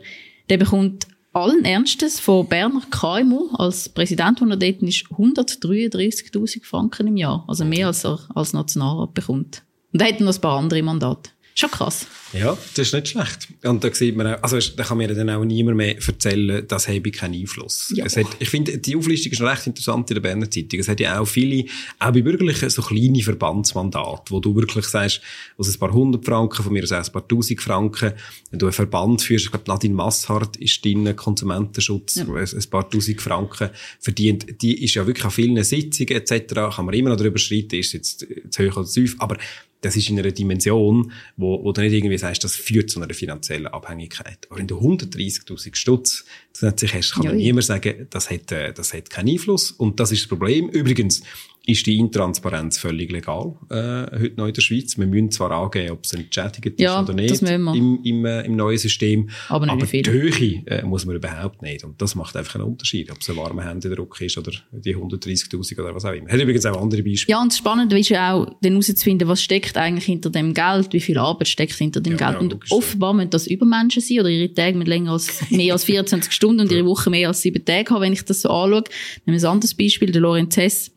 der 0.49 0.57
bekommt 0.57 1.07
allen 1.33 1.65
Ernstes 1.65 2.19
von 2.19 2.47
Berner 2.47 2.83
KMU 2.89 3.49
als 3.55 3.89
Präsident, 3.89 4.41
wo 4.41 4.45
er 4.45 4.57
dort 4.57 4.81
ist, 4.81 5.05
133.000 5.07 6.63
Franken 6.63 7.07
im 7.07 7.17
Jahr. 7.17 7.43
Also 7.47 7.65
mehr 7.65 7.87
als 7.87 8.03
er 8.03 8.19
als 8.33 8.53
Nationalrat 8.53 9.13
bekommt. 9.13 9.63
Und 9.93 10.01
da 10.01 10.05
hätten 10.05 10.25
noch 10.25 10.33
ein 10.33 10.41
paar 10.41 10.57
andere 10.57 10.81
Mandate. 10.81 11.29
Schon 11.55 11.69
krass. 11.69 12.07
Ja, 12.33 12.57
das 12.75 12.87
ist 12.87 12.93
nicht 12.93 13.09
schlecht. 13.09 13.47
Und 13.63 13.83
da 13.83 13.93
sieht 13.93 14.15
man 14.15 14.25
auch, 14.25 14.41
also 14.41 14.57
da 14.75 14.83
kann 14.83 14.97
mir 14.97 15.13
dann 15.13 15.29
auch 15.29 15.45
niemand 15.45 15.77
mehr 15.77 15.95
erzählen, 15.95 16.65
das 16.67 16.87
habe 16.87 17.07
ich 17.07 17.13
keinen 17.13 17.35
Einfluss. 17.35 17.93
Ja. 17.95 18.05
Es 18.05 18.17
hat, 18.17 18.25
ich 18.39 18.49
finde, 18.49 18.79
die 18.79 18.95
Auflistung 18.95 19.31
ist 19.31 19.39
noch 19.39 19.51
recht 19.51 19.67
interessant 19.67 20.09
in 20.09 20.15
der 20.15 20.21
Berner 20.21 20.49
Zeitung. 20.49 20.79
Es 20.79 20.87
hat 20.87 20.99
ja 20.99 21.19
auch 21.19 21.27
viele, 21.27 21.65
auch 21.99 22.11
bei 22.11 22.23
Bürgerlichen, 22.23 22.71
so 22.71 22.81
kleine 22.81 23.21
Verbandsmandate, 23.21 24.31
wo 24.31 24.39
du 24.39 24.55
wirklich 24.55 24.85
sagst, 24.85 25.21
also 25.55 25.71
ein 25.71 25.77
paar 25.77 25.93
hundert 25.93 26.25
Franken, 26.25 26.63
von 26.63 26.73
mir 26.73 26.81
aus 26.81 26.91
ein 26.91 27.11
paar 27.11 27.27
tausend 27.27 27.61
Franken, 27.61 28.13
wenn 28.49 28.57
du 28.57 28.65
einen 28.65 28.73
Verband 28.73 29.21
führst, 29.21 29.45
ich 29.45 29.51
glaube, 29.51 29.65
Nadine 29.67 29.93
Masshardt 29.93 30.57
ist 30.57 30.83
drin, 30.83 31.15
Konsumentenschutz, 31.15 32.15
ja. 32.15 32.25
ein 32.25 32.69
paar 32.71 32.89
tausend 32.89 33.21
Franken 33.21 33.69
verdient, 33.99 34.59
die 34.59 34.83
ist 34.83 34.95
ja 34.95 35.05
wirklich 35.05 35.25
an 35.25 35.31
vielen 35.31 35.63
Sitzungen 35.63 36.15
etc., 36.15 36.53
kann 36.75 36.85
man 36.85 36.95
immer 36.95 37.11
noch 37.11 37.17
darüber 37.17 37.37
streiten, 37.37 37.75
ist 37.75 37.93
jetzt 37.93 38.25
zu 38.49 38.63
hoch 38.63 38.77
oder 38.77 38.87
zu 38.87 39.01
tief, 39.01 39.15
aber 39.19 39.37
das 39.83 39.97
ist 39.97 40.09
in 40.09 40.17
einer 40.17 40.31
Dimension, 40.31 41.11
wo, 41.35 41.63
wo 41.63 41.71
du 41.73 41.81
nicht 41.81 41.93
irgendwie 41.93 42.17
sagst, 42.17 42.43
das 42.43 42.55
führt 42.55 42.89
zu 42.89 43.01
einer 43.01 43.13
finanziellen 43.13 43.67
Abhängigkeit. 43.67 44.47
Aber 44.49 44.59
wenn 44.59 44.67
du 44.67 44.79
130.000 44.79 45.75
Stutz 45.75 46.25
zusätzlich 46.53 46.93
hast, 46.93 47.13
kann 47.13 47.25
man 47.25 47.35
niemand 47.35 47.65
sagen, 47.65 48.07
das 48.09 48.29
hat, 48.29 48.51
äh, 48.51 48.73
das 48.73 48.93
hat 48.93 49.09
keinen 49.09 49.29
Einfluss. 49.29 49.71
Und 49.71 49.99
das 49.99 50.11
ist 50.11 50.21
das 50.21 50.29
Problem. 50.29 50.69
Übrigens, 50.69 51.21
ist 51.65 51.85
die 51.85 51.97
Intransparenz 51.97 52.77
völlig 52.77 53.09
legal 53.09 53.55
äh, 53.69 54.19
heute 54.19 54.33
noch 54.35 54.47
in 54.47 54.53
der 54.53 54.61
Schweiz. 54.61 54.97
Wir 54.97 55.07
müssen 55.07 55.31
zwar 55.31 55.51
angeben, 55.51 55.91
ob 55.91 56.03
es 56.03 56.11
entschädigt 56.11 56.79
ja, 56.79 56.99
ist 56.99 57.09
oder 57.09 57.13
nicht 57.13 57.41
im, 57.41 58.01
im, 58.03 58.25
äh, 58.25 58.41
im 58.41 58.57
neuen 58.57 58.77
System, 58.77 59.29
aber, 59.47 59.69
aber 59.69 59.85
die 59.85 60.03
Höhe 60.05 60.63
äh, 60.65 60.83
muss 60.83 61.05
man 61.05 61.15
überhaupt 61.15 61.61
nicht. 61.61 61.85
Und 61.85 62.01
das 62.01 62.15
macht 62.15 62.35
einfach 62.35 62.55
einen 62.55 62.65
Unterschied, 62.65 63.09
ob 63.11 63.21
es 63.21 63.29
ein 63.29 63.37
warmer 63.37 63.63
Händedruck 63.63 64.19
ist 64.19 64.37
oder 64.37 64.51
die 64.71 64.95
130'000 64.95 65.79
oder 65.79 65.95
was 65.95 66.03
auch 66.03 66.11
immer. 66.11 66.29
Hat 66.29 66.41
übrigens 66.41 66.65
auch 66.65 66.81
andere 66.81 67.01
Beispiele. 67.01 67.37
Ja, 67.37 67.41
und 67.41 67.53
das 67.53 67.59
Spannende 67.59 67.97
ist 67.97 68.09
ja 68.09 68.33
auch, 68.33 68.45
dann 68.61 68.73
herauszufinden, 68.73 69.29
was 69.29 69.41
steckt 69.41 69.77
eigentlich 69.77 70.05
hinter 70.05 70.29
dem 70.31 70.53
Geld, 70.53 70.91
wie 70.91 70.99
viel 70.99 71.17
Arbeit 71.17 71.47
steckt 71.47 71.75
hinter 71.75 72.01
dem 72.01 72.17
ja, 72.17 72.29
Geld. 72.29 72.33
Ja, 72.33 72.39
und 72.39 72.71
offenbar 72.71 73.13
müssen 73.13 73.29
das 73.29 73.47
Übermenschen 73.47 74.01
sein 74.01 74.19
oder 74.19 74.29
ihre 74.29 74.53
Tage 74.53 74.77
mit 74.77 74.89
länger 74.89 75.13
als, 75.13 75.41
mehr 75.49 75.71
als 75.71 75.85
24 75.85 76.33
Stunden 76.33 76.61
und 76.61 76.71
ihre 76.73 76.85
Woche 76.85 77.09
mehr 77.09 77.29
als 77.29 77.41
sieben 77.41 77.63
Tage 77.63 77.89
haben, 77.89 78.01
wenn 78.01 78.13
ich 78.13 78.25
das 78.25 78.41
so 78.41 78.49
anschaue. 78.49 78.83
Nehmen 79.25 79.39
wir 79.39 79.47
ein 79.47 79.53
anderes 79.53 79.73
Beispiel, 79.73 80.11
der 80.11 80.21
Lorenz 80.21 80.57
Hess 80.57 80.92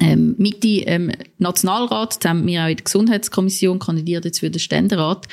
ähm, 0.00 0.34
Mitte 0.38 0.68
ähm, 0.68 1.12
Nationalrat, 1.38 2.24
haben 2.24 2.46
wir 2.46 2.64
auch 2.64 2.68
in 2.68 2.76
der 2.76 2.84
Gesundheitskommission 2.84 3.78
kandidiert 3.78 4.24
jetzt 4.24 4.40
für 4.40 4.50
den 4.50 4.60
Ständerat. 4.60 5.26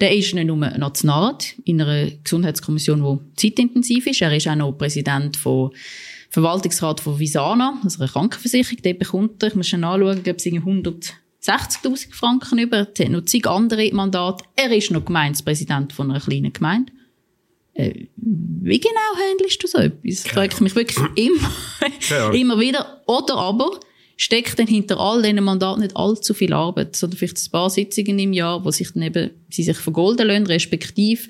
Der 0.00 0.14
ist 0.14 0.32
nicht 0.34 0.46
nur 0.46 0.56
Nationalrat 0.56 1.54
in 1.64 1.80
einer 1.82 2.10
Gesundheitskommission, 2.22 3.02
die 3.02 3.36
zeitintensiv 3.36 4.06
ist. 4.06 4.22
Er 4.22 4.34
ist 4.34 4.46
auch 4.46 4.54
noch 4.54 4.72
Präsident 4.72 5.36
von 5.36 5.72
Verwaltungsrat 6.30 7.00
von 7.00 7.18
Visana, 7.18 7.80
also 7.82 8.00
einer 8.00 8.12
Krankenversicherung. 8.12 8.82
Der 8.82 8.94
bekommt 8.94 9.42
er, 9.42 9.48
ich 9.48 9.54
muss 9.56 9.68
schon 9.68 9.82
anschauen, 9.82 10.22
glaube 10.22 10.38
ich, 10.42 10.54
160.000 10.54 12.14
Franken 12.14 12.58
über. 12.58 12.76
Er 12.76 12.82
hat 12.86 13.08
noch 13.08 13.24
zig 13.24 13.46
andere 13.46 13.92
Mandate. 13.92 14.44
Er 14.54 14.70
ist 14.70 14.90
noch 14.90 15.04
Gemeindepräsident 15.04 15.92
von 15.92 16.10
einer 16.10 16.20
kleinen 16.20 16.52
Gemeinde. 16.52 16.92
Äh, 17.74 18.06
wie 18.16 18.80
genau 18.80 19.30
handelst 19.30 19.62
du 19.62 19.66
so 19.66 19.78
etwas? 19.78 20.26
Frage 20.28 20.52
ich 20.52 20.60
mich 20.60 20.74
wirklich 20.74 20.98
immer, 21.16 22.32
immer 22.34 22.60
wieder. 22.60 23.02
Oder 23.06 23.36
aber, 23.36 23.80
steckt 24.18 24.58
dann 24.58 24.66
hinter 24.66 24.98
all 24.98 25.22
diesen 25.22 25.42
Mandaten 25.44 25.80
nicht 25.80 25.96
allzu 25.96 26.34
viel 26.34 26.52
Arbeit, 26.52 26.96
sondern 26.96 27.18
vielleicht 27.18 27.38
ein 27.38 27.50
paar 27.52 27.70
Sitzungen 27.70 28.18
im 28.18 28.32
Jahr, 28.32 28.62
wo 28.64 28.70
sich 28.70 28.92
dann 28.92 29.04
eben, 29.04 29.30
sie 29.48 29.62
sich 29.62 29.76
vergolden 29.78 30.26
lassen, 30.26 30.46
respektive 30.46 31.22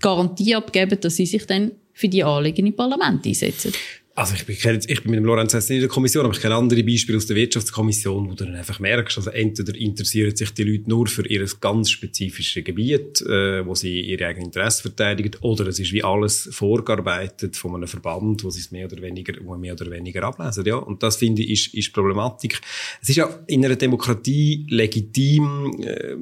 Garantie 0.00 0.54
abgeben, 0.54 1.00
dass 1.00 1.16
sie 1.16 1.26
sich 1.26 1.46
dann 1.46 1.70
für 1.94 2.08
die 2.08 2.24
Anliegen 2.24 2.66
im 2.66 2.74
Parlament 2.74 3.24
einsetzen. 3.24 3.72
Also 4.14 4.34
ich 4.34 4.44
bin, 4.44 4.56
ich 4.56 5.02
bin 5.02 5.10
mit 5.10 5.20
dem 5.20 5.24
Lorenz 5.24 5.54
Hess 5.54 5.70
nicht 5.70 5.76
in 5.76 5.82
der 5.82 5.88
Kommission, 5.88 6.26
aber 6.26 6.34
ich 6.34 6.40
kenne 6.42 6.54
andere 6.54 6.82
Beispiele 6.82 7.16
aus 7.16 7.24
der 7.24 7.34
Wirtschaftskommission, 7.34 8.28
wo 8.28 8.34
du 8.34 8.44
dann 8.44 8.54
einfach 8.54 8.78
merkst, 8.78 9.16
also 9.16 9.30
entweder 9.30 9.74
interessieren 9.74 10.36
sich 10.36 10.52
die 10.52 10.64
Leute 10.64 10.90
nur 10.90 11.06
für 11.06 11.26
ihr 11.26 11.46
ganz 11.60 11.90
spezifisches 11.90 12.62
Gebiet, 12.62 13.22
äh, 13.22 13.64
wo 13.64 13.74
sie 13.74 14.02
ihre 14.02 14.26
eigenen 14.26 14.46
Interessen 14.46 14.82
verteidigen, 14.82 15.32
oder 15.40 15.66
es 15.66 15.78
ist 15.78 15.94
wie 15.94 16.04
alles 16.04 16.50
vorgearbeitet 16.52 17.56
von 17.56 17.74
einem 17.74 17.88
Verband, 17.88 18.44
wo 18.44 18.50
sie 18.50 18.60
es 18.60 18.70
mehr 18.70 18.84
oder 18.84 19.00
weniger, 19.00 19.32
wo 19.44 19.56
mehr 19.56 19.72
oder 19.72 19.90
weniger 19.90 20.24
ablesen, 20.24 20.66
ja. 20.66 20.76
Und 20.76 21.02
das 21.02 21.16
finde 21.16 21.42
ich 21.42 21.68
ist, 21.68 21.74
ist 21.74 21.92
Problematik. 21.94 22.60
Es 23.00 23.08
ist 23.08 23.16
ja 23.16 23.30
in 23.46 23.64
einer 23.64 23.76
Demokratie 23.76 24.66
legitim, 24.68 25.82
äh, 25.82 26.16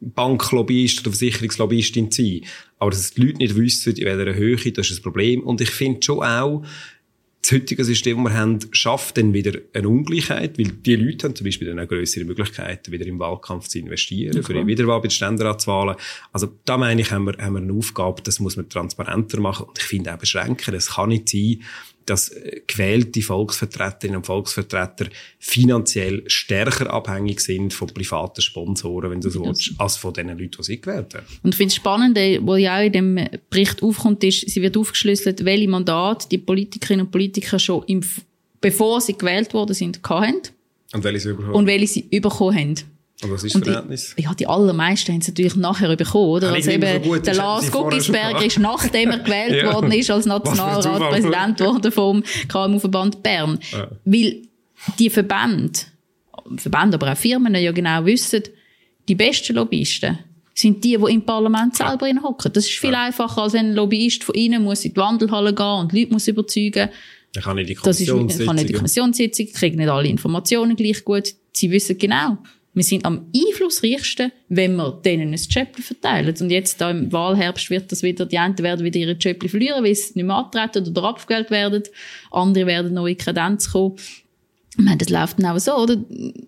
Banklobbyist 0.00 1.00
oder 1.00 1.10
Versicherungslobbyistin 1.10 2.10
zu 2.10 2.22
sein. 2.22 2.40
Aber 2.78 2.90
dass 2.90 3.12
die 3.12 3.22
Leute 3.22 3.38
nicht 3.38 3.56
wissen, 3.56 3.94
in 3.94 4.04
welcher 4.04 4.34
Höhe, 4.34 4.72
das 4.72 4.90
ist 4.90 4.98
ein 4.98 5.02
Problem. 5.02 5.42
Und 5.42 5.60
ich 5.60 5.70
finde 5.70 6.02
schon 6.02 6.22
auch, 6.22 6.62
das 7.46 7.52
heutige 7.52 7.84
System, 7.84 8.24
das 8.24 8.32
wir 8.32 8.38
haben, 8.38 8.58
schafft 8.72 9.18
dann 9.18 9.32
wieder 9.32 9.52
eine 9.72 9.88
Ungleichheit, 9.88 10.58
weil 10.58 10.66
die 10.66 10.96
Leute 10.96 11.28
haben 11.28 11.36
zum 11.36 11.44
Beispiel 11.44 11.68
dann 11.68 11.78
auch 11.78 11.86
grössere 11.86 12.24
Möglichkeiten, 12.24 12.90
wieder 12.90 13.06
im 13.06 13.20
Wahlkampf 13.20 13.68
zu 13.68 13.78
investieren, 13.78 14.36
okay. 14.36 14.42
für 14.42 14.54
die 14.54 14.66
Wiederwahl 14.66 14.98
bei 14.98 15.06
den 15.06 15.12
Ständeratswahlen. 15.12 15.96
Also 16.32 16.48
da 16.64 16.76
meine 16.76 17.00
ich, 17.00 17.12
haben 17.12 17.24
wir, 17.24 17.36
haben 17.38 17.54
wir 17.54 17.62
eine 17.62 17.72
Aufgabe, 17.72 18.20
das 18.22 18.40
muss 18.40 18.56
man 18.56 18.68
transparenter 18.68 19.40
machen 19.40 19.66
und 19.66 19.78
ich 19.78 19.84
finde 19.84 20.12
auch 20.12 20.18
beschränken. 20.18 20.74
Es 20.74 20.94
kann 20.94 21.10
nicht 21.10 21.28
sein, 21.28 21.60
dass 22.06 22.30
äh, 22.30 22.62
gewählte 22.66 23.20
Volksvertreterinnen 23.20 24.18
und 24.18 24.26
Volksvertreter 24.26 25.08
finanziell 25.38 26.22
stärker 26.26 26.92
abhängig 26.92 27.40
sind 27.40 27.74
von 27.74 27.88
privaten 27.88 28.40
Sponsoren, 28.40 29.10
wenn 29.10 29.20
du 29.20 29.28
so 29.28 29.44
willst, 29.44 29.72
als 29.78 29.96
von 29.96 30.14
den 30.14 30.28
Leuten, 30.28 30.50
die 30.58 30.62
sie 30.62 30.80
gewählt 30.80 31.14
haben. 31.14 31.26
Und 31.42 31.50
ich 31.50 31.56
finde 31.56 31.70
es 31.70 31.76
spannend, 31.76 32.16
was 32.16 32.60
ja 32.60 32.78
auch 32.78 32.84
in 32.84 32.92
dem 32.92 33.28
Bericht 33.50 33.82
aufkommt, 33.82 34.24
ist, 34.24 34.48
sie 34.48 34.62
wird 34.62 34.76
aufgeschlüsselt, 34.76 35.44
welche 35.44 35.68
Mandate 35.68 36.28
die 36.30 36.38
Politikerinnen 36.38 37.06
und 37.06 37.12
Politiker 37.12 37.58
schon 37.58 37.82
im, 37.86 38.00
bevor 38.60 39.00
sie 39.00 39.18
gewählt 39.18 39.52
worden 39.52 39.74
sind, 39.74 40.00
hatten. 40.08 40.40
Und 40.92 41.04
welche 41.04 41.20
sie 41.20 41.28
überkommen 41.30 41.56
Und 41.56 41.66
welche 41.66 41.86
sie 41.86 42.02
bekommen 42.02 42.56
haben. 42.56 42.95
Und 43.22 43.30
was 43.30 43.44
ist 43.44 43.54
das 43.54 43.62
Verhältnis? 43.62 44.14
Ja, 44.18 44.34
die 44.34 44.46
allermeisten 44.46 45.12
haben 45.12 45.20
es 45.20 45.28
natürlich 45.28 45.56
nachher 45.56 45.96
bekommen, 45.96 46.28
oder? 46.28 46.52
Also 46.52 46.70
eben, 46.70 47.02
so 47.02 47.16
der 47.16 47.34
Lars 47.34 47.70
Guggisberger 47.70 48.44
ist, 48.44 48.58
nachdem 48.58 49.10
er 49.10 49.18
gewählt 49.20 49.62
ja. 49.62 49.72
worden 49.72 49.90
ist, 49.92 50.10
als 50.10 50.26
Nationalratspräsident 50.26 51.60
worden 51.60 51.92
vom 51.92 52.22
KMU-Verband 52.48 53.22
Bern. 53.22 53.58
Ja. 53.72 53.88
Weil 54.04 54.42
die 54.98 55.08
Verbände, 55.08 55.78
Verbände, 56.56 56.96
aber 56.96 57.12
auch 57.12 57.16
Firmen 57.16 57.54
ja 57.54 57.72
genau 57.72 58.04
wissen, 58.04 58.42
die 59.08 59.14
besten 59.14 59.56
Lobbyisten 59.56 60.18
sind 60.52 60.82
die, 60.84 60.96
die 60.96 61.12
im 61.12 61.22
Parlament 61.22 61.76
selber 61.76 62.08
hocken. 62.22 62.52
Das 62.52 62.66
ist 62.66 62.78
viel 62.78 62.92
ja. 62.92 63.04
einfacher, 63.04 63.42
als 63.42 63.52
wenn 63.52 63.70
ein 63.70 63.74
Lobbyist 63.74 64.24
von 64.24 64.34
ihnen 64.34 64.64
muss 64.64 64.84
in 64.84 64.94
die 64.94 65.00
Wandelhalle 65.00 65.54
gehen 65.54 65.80
und 65.80 65.92
Leute 65.92 66.12
muss 66.12 66.28
überzeugen. 66.28 66.88
Dann 67.32 67.42
kann 67.42 67.58
ich 67.58 67.66
die 67.66 67.74
Kommissionssitzung. 67.74 68.40
Ist, 68.40 68.46
kann 68.46 68.56
nicht 68.56 68.68
die 68.68 68.72
Kommissionssitzung, 68.72 69.46
kriegen 69.52 69.76
nicht 69.76 69.88
alle 69.88 70.08
Informationen 70.08 70.76
gleich 70.76 71.04
gut. 71.04 71.34
Sie 71.52 71.70
wissen 71.70 71.98
genau, 71.98 72.38
wir 72.76 72.84
sind 72.84 73.06
am 73.06 73.26
einflussreichsten, 73.34 74.32
wenn 74.50 74.76
wir 74.76 75.00
denen 75.02 75.32
ein 75.32 75.38
Chöppli 75.38 75.82
verteilen. 75.82 76.34
Und 76.38 76.50
jetzt 76.50 76.78
da 76.78 76.90
im 76.90 77.10
Wahlherbst 77.10 77.70
wird 77.70 77.90
das 77.90 78.02
wieder, 78.02 78.26
die 78.26 78.36
einen 78.36 78.58
werden 78.58 78.84
wieder 78.84 78.98
ihre 78.98 79.18
Chöppli 79.18 79.48
verlieren, 79.48 79.82
weil 79.82 79.94
sie 79.94 80.12
nicht 80.14 80.26
mehr 80.26 80.36
antreten 80.36 80.86
oder 80.86 81.04
abgewählt 81.04 81.50
werden. 81.50 81.84
Andere 82.30 82.66
werden 82.66 82.92
neue 82.92 83.16
Kredenz 83.16 83.72
kommen. 83.72 83.96
Ich 84.78 84.84
meine, 84.84 84.98
das 84.98 85.08
läuft 85.08 85.38
dann 85.38 85.46
auch 85.46 85.58
so, 85.58 85.74
oder? 85.74 85.96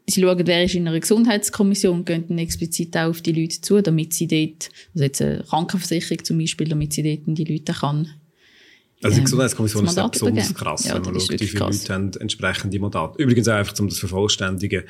Sie 0.06 0.20
schauen, 0.20 0.46
wer 0.46 0.64
ist 0.64 0.74
in 0.74 0.86
einer 0.86 1.00
Gesundheitskommission, 1.00 2.04
gehen 2.04 2.26
dann 2.28 2.36
explizit 2.36 2.94
auch 2.98 3.08
auf 3.08 3.22
die 3.22 3.32
Leute 3.32 3.62
zu, 3.62 3.80
damit 3.80 4.12
sie 4.12 4.26
dort, 4.26 4.68
also 4.92 5.04
jetzt 5.04 5.22
eine 5.22 5.44
Krankenversicherung 5.48 6.22
zum 6.24 6.36
Beispiel, 6.36 6.68
damit 6.68 6.92
sie 6.92 7.02
dort 7.04 7.38
die 7.38 7.44
Leute 7.44 7.72
kann 7.72 8.10
also 9.02 9.16
die 9.16 9.24
Gesundheitskommission 9.24 9.84
ist 9.86 9.96
ja 9.96 10.08
besonders 10.08 10.54
krass, 10.54 10.84
ja, 10.86 10.94
wenn 10.94 11.02
man 11.02 11.20
schaut, 11.20 11.30
wie 11.30 11.46
viele 11.46 11.64
krass. 11.64 11.82
Leute 11.82 11.94
haben 11.94 12.10
entsprechende 12.18 12.80
Mandate. 12.80 13.22
Übrigens 13.22 13.46
auch 13.48 13.54
einfach, 13.54 13.78
um 13.78 13.88
das 13.88 13.98
zu 13.98 14.08
vervollständigen, 14.08 14.84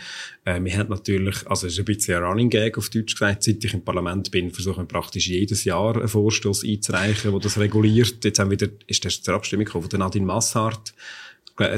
äh, 0.44 0.61
wir 0.62 0.79
haben 0.79 0.88
natürlich, 0.88 1.47
also 1.47 1.66
es 1.66 1.75
ist 1.75 1.79
ein 1.79 1.85
bisschen 1.85 2.16
ein 2.16 2.25
Running 2.25 2.49
Gag 2.49 2.79
auf 2.79 2.88
Deutsch 2.88 3.14
gesagt, 3.14 3.42
seit 3.42 3.62
ich 3.62 3.75
im 3.75 3.85
Parlament 3.85 4.31
bin, 4.31 4.51
versuchen 4.51 4.85
wir 4.85 4.88
praktisch 4.88 5.29
jedes 5.29 5.64
Jahr 5.64 5.97
einen 5.97 6.09
Vorstoß 6.09 6.64
einzureichen, 6.64 7.31
der 7.31 7.40
das 7.40 7.59
reguliert. 7.59 8.25
Jetzt 8.25 8.38
haben 8.38 8.51
wir 8.51 8.59
wieder, 8.59 8.73
ist 8.87 9.05
das 9.05 9.21
zur 9.21 9.35
Abstimmung 9.35 9.66
gekommen, 9.66 9.83
von 9.83 9.90
der 9.90 9.99
Nadine 9.99 10.25
Massart, 10.25 10.94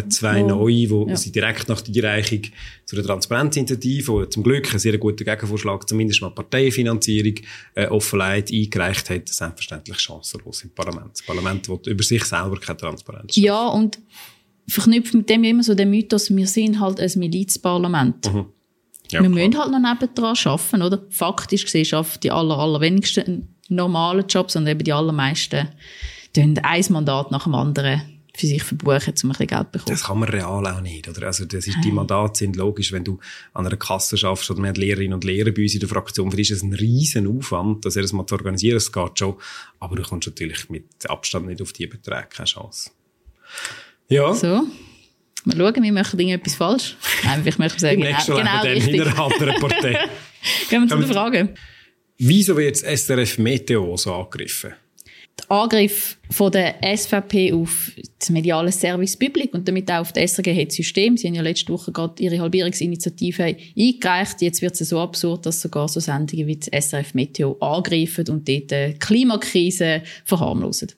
zwei 0.08 0.42
oh. 0.42 0.48
neue, 0.48 0.90
wo 0.90 1.08
ja. 1.08 1.16
sie 1.16 1.32
direkt 1.32 1.68
nach 1.68 1.80
der 1.80 2.12
Einreichung 2.12 2.42
zu 2.84 2.96
der 2.96 3.04
Transparenzinitiative, 3.04 4.08
wo 4.08 4.24
zum 4.26 4.42
Glück 4.42 4.72
ein 4.72 4.78
sehr 4.78 4.98
guter 4.98 5.24
Gegenvorschlag, 5.24 5.88
zumindest 5.88 6.20
mal 6.20 6.30
Parteienfinanzierung, 6.30 7.34
äh, 7.74 7.86
offenlegt 7.86 8.52
eingereicht 8.52 9.10
hat, 9.10 9.28
selbstverständlich 9.28 9.98
chancenlos 9.98 10.64
im 10.64 10.70
Parlament. 10.70 11.12
Das 11.12 11.22
Parlament 11.22 11.68
will 11.68 11.80
über 11.86 12.02
sich 12.02 12.24
selber 12.24 12.58
keine 12.58 12.76
Transparenz. 12.76 13.34
Schaffen. 13.34 13.44
Ja, 13.44 13.68
und 13.68 13.98
verknüpft 14.68 15.14
mit 15.14 15.28
dem 15.28 15.44
immer 15.44 15.62
so 15.62 15.74
den 15.74 15.90
Mythos, 15.90 16.34
wir 16.34 16.46
sind 16.46 16.78
halt 16.80 17.00
ein 17.00 17.12
Milizparlament. 17.16 18.32
Mhm. 18.32 18.46
Ja, 19.10 19.22
wir 19.22 19.28
klar. 19.28 19.30
müssen 19.30 19.58
halt 19.58 19.72
noch 19.72 19.80
nebendran 19.80 20.36
arbeiten, 20.44 20.82
oder? 20.82 21.02
Faktisch 21.10 21.64
gesehen 21.64 21.84
schaffen 21.84 22.20
die 22.22 22.30
aller, 22.30 22.56
allerwenigsten 22.58 23.24
einen 23.24 23.54
normalen 23.68 24.26
Job, 24.28 24.50
sondern 24.50 24.72
eben 24.72 24.84
die 24.84 24.92
allermeisten 24.92 25.68
tun 26.34 26.58
ein 26.62 26.84
Mandat 26.90 27.30
nach 27.30 27.44
dem 27.44 27.54
anderen 27.54 28.02
für 28.34 28.46
sich 28.46 28.62
verbuchen, 28.62 29.14
um 29.22 29.30
ein 29.30 29.32
bisschen 29.32 29.46
Geld 29.46 29.66
zu 29.66 29.70
bekommen. 29.72 29.96
Das 29.96 30.04
kann 30.04 30.18
man 30.18 30.28
real 30.28 30.66
auch 30.66 30.80
nicht, 30.80 31.08
oder? 31.08 31.26
Also, 31.26 31.44
das 31.44 31.66
ist, 31.66 31.78
die 31.84 31.92
Mandate 31.92 32.38
sind 32.38 32.56
logisch, 32.56 32.92
wenn 32.92 33.04
du 33.04 33.18
an 33.52 33.66
einer 33.66 33.76
Kasse 33.76 34.16
schaffst 34.16 34.50
oder 34.50 34.60
wir 34.62 34.68
haben 34.68 34.80
Lehrerinnen 34.80 35.14
und 35.14 35.24
Lehrer 35.24 35.50
bei 35.50 35.62
uns 35.62 35.74
in 35.74 35.80
der 35.80 35.88
Fraktion, 35.88 36.30
für 36.30 36.40
ist 36.40 36.50
es 36.50 36.62
ein 36.62 36.72
riesen 36.72 37.26
Aufwand, 37.26 37.84
das 37.84 37.96
erstmal 37.96 38.26
zu 38.26 38.34
organisieren, 38.34 38.76
es 38.76 38.92
geht 38.92 39.18
schon, 39.18 39.36
aber 39.78 39.96
du 39.96 40.02
kommst 40.02 40.28
natürlich 40.28 40.70
mit 40.70 40.84
Abstand 41.08 41.46
nicht 41.46 41.60
auf 41.60 41.72
die 41.72 41.86
Beträge, 41.86 42.28
keine 42.30 42.46
Chance. 42.46 42.90
Ja. 44.08 44.32
So. 44.34 44.66
Mal 45.44 45.56
schauen, 45.56 45.82
wir 45.82 45.92
machen 45.92 46.20
etwas 46.28 46.54
falsch. 46.54 46.96
Nein, 47.24 47.42
ich 47.44 47.58
möchte 47.58 47.80
sagen, 47.80 48.02
genau, 48.02 48.18
genau 48.26 48.62
richtig. 48.62 48.94
in 48.94 49.02
einer 49.02 49.18
anderen 49.18 49.60
Partei. 49.60 49.92
Gehen 50.68 50.82
wir 50.82 50.88
zu 50.88 50.98
der 50.98 51.08
Frage. 51.08 51.54
Wieso 52.18 52.56
wird 52.56 52.82
das 52.82 53.04
SRF 53.06 53.38
Meteo 53.38 53.96
so 53.96 54.14
angegriffen? 54.14 54.74
Der 55.38 55.50
Angriff 55.50 56.18
von 56.30 56.52
der 56.52 56.76
SVP 56.96 57.52
auf 57.52 57.92
das 58.18 58.30
mediale 58.30 58.72
Service 58.72 59.16
Public 59.16 59.54
und 59.54 59.66
damit 59.66 59.90
auch 59.90 60.00
auf 60.00 60.12
das 60.12 60.32
SRG-System. 60.32 61.16
Sie 61.16 61.26
haben 61.26 61.34
ja 61.34 61.42
letzte 61.42 61.72
Woche 61.72 61.92
gerade 61.92 62.22
ihre 62.22 62.38
Halbierungsinitiative 62.40 63.56
eingereicht. 63.76 64.42
Jetzt 64.42 64.62
wird 64.62 64.80
es 64.80 64.88
so 64.88 64.98
absurd, 65.00 65.46
dass 65.46 65.60
sogar 65.60 65.88
so 65.88 66.00
Sendungen 66.00 66.46
wie 66.46 66.56
das 66.56 66.68
SRF 66.88 67.14
Meteo 67.14 67.56
angreifen 67.60 68.28
und 68.28 68.48
dort 68.48 68.70
die 68.70 68.94
Klimakrise 68.98 70.02
verharmlosen. 70.24 70.92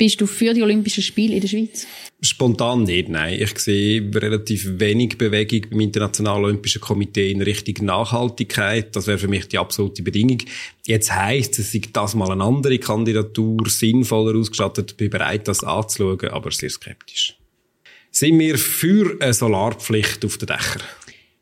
Bist 0.00 0.18
du 0.18 0.26
für 0.26 0.54
die 0.54 0.62
Olympischen 0.62 1.02
Spiele 1.02 1.34
in 1.34 1.42
der 1.42 1.48
Schweiz? 1.48 1.86
Spontan 2.22 2.84
nicht, 2.84 3.10
nein. 3.10 3.38
Ich 3.38 3.58
sehe 3.58 4.00
relativ 4.14 4.80
wenig 4.80 5.18
Bewegung 5.18 5.68
beim 5.68 5.80
Internationalen 5.80 6.42
Olympischen 6.42 6.80
Komitee 6.80 7.30
in 7.30 7.42
Richtung 7.42 7.84
Nachhaltigkeit. 7.84 8.96
Das 8.96 9.06
wäre 9.06 9.18
für 9.18 9.28
mich 9.28 9.48
die 9.48 9.58
absolute 9.58 10.02
Bedingung. 10.02 10.38
Jetzt 10.86 11.14
heisst 11.14 11.58
es, 11.58 11.72
sei 11.72 11.82
das 11.92 12.14
mal 12.14 12.30
eine 12.30 12.44
andere 12.44 12.78
Kandidatur 12.78 13.68
sinnvoller 13.68 14.38
ausgestattet, 14.38 14.96
bin 14.96 15.10
bereit, 15.10 15.46
das 15.46 15.62
anzuschauen, 15.62 16.30
aber 16.30 16.50
sehr 16.50 16.70
skeptisch. 16.70 17.36
Sind 18.10 18.38
wir 18.38 18.56
für 18.56 19.18
eine 19.20 19.34
Solarpflicht 19.34 20.24
auf 20.24 20.38
den 20.38 20.46
Dächern? 20.46 20.80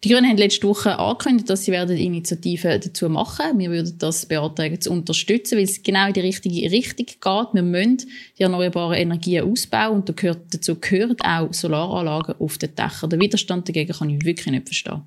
Die 0.04 0.10
Grünen 0.10 0.30
haben 0.30 0.36
letzte 0.36 0.68
Woche 0.68 0.96
angekündigt, 0.96 1.50
dass 1.50 1.64
sie 1.64 1.72
werden 1.72 1.96
Initiativen 1.96 2.80
dazu 2.80 3.08
machen. 3.08 3.58
Wir 3.58 3.68
würden 3.70 3.98
das 3.98 4.26
beantragen 4.26 4.80
zu 4.80 4.92
unterstützen, 4.92 5.56
weil 5.56 5.64
es 5.64 5.82
genau 5.82 6.06
in 6.06 6.12
die 6.12 6.20
richtige 6.20 6.70
Richtung 6.70 7.06
geht. 7.06 7.54
Wir 7.54 7.62
müssen 7.62 8.04
die 8.38 8.44
erneuerbaren 8.44 8.94
Energien 8.94 9.50
ausbauen 9.50 9.96
und 9.96 10.08
dazu 10.08 10.76
gehören 10.76 11.16
auch 11.20 11.52
Solaranlagen 11.52 12.36
auf 12.38 12.58
den 12.58 12.76
Dächern. 12.76 13.10
Den 13.10 13.20
Widerstand 13.20 13.68
dagegen 13.68 13.92
kann 13.92 14.10
ich 14.10 14.24
wirklich 14.24 14.52
nicht 14.52 14.68
verstehen. 14.68 15.02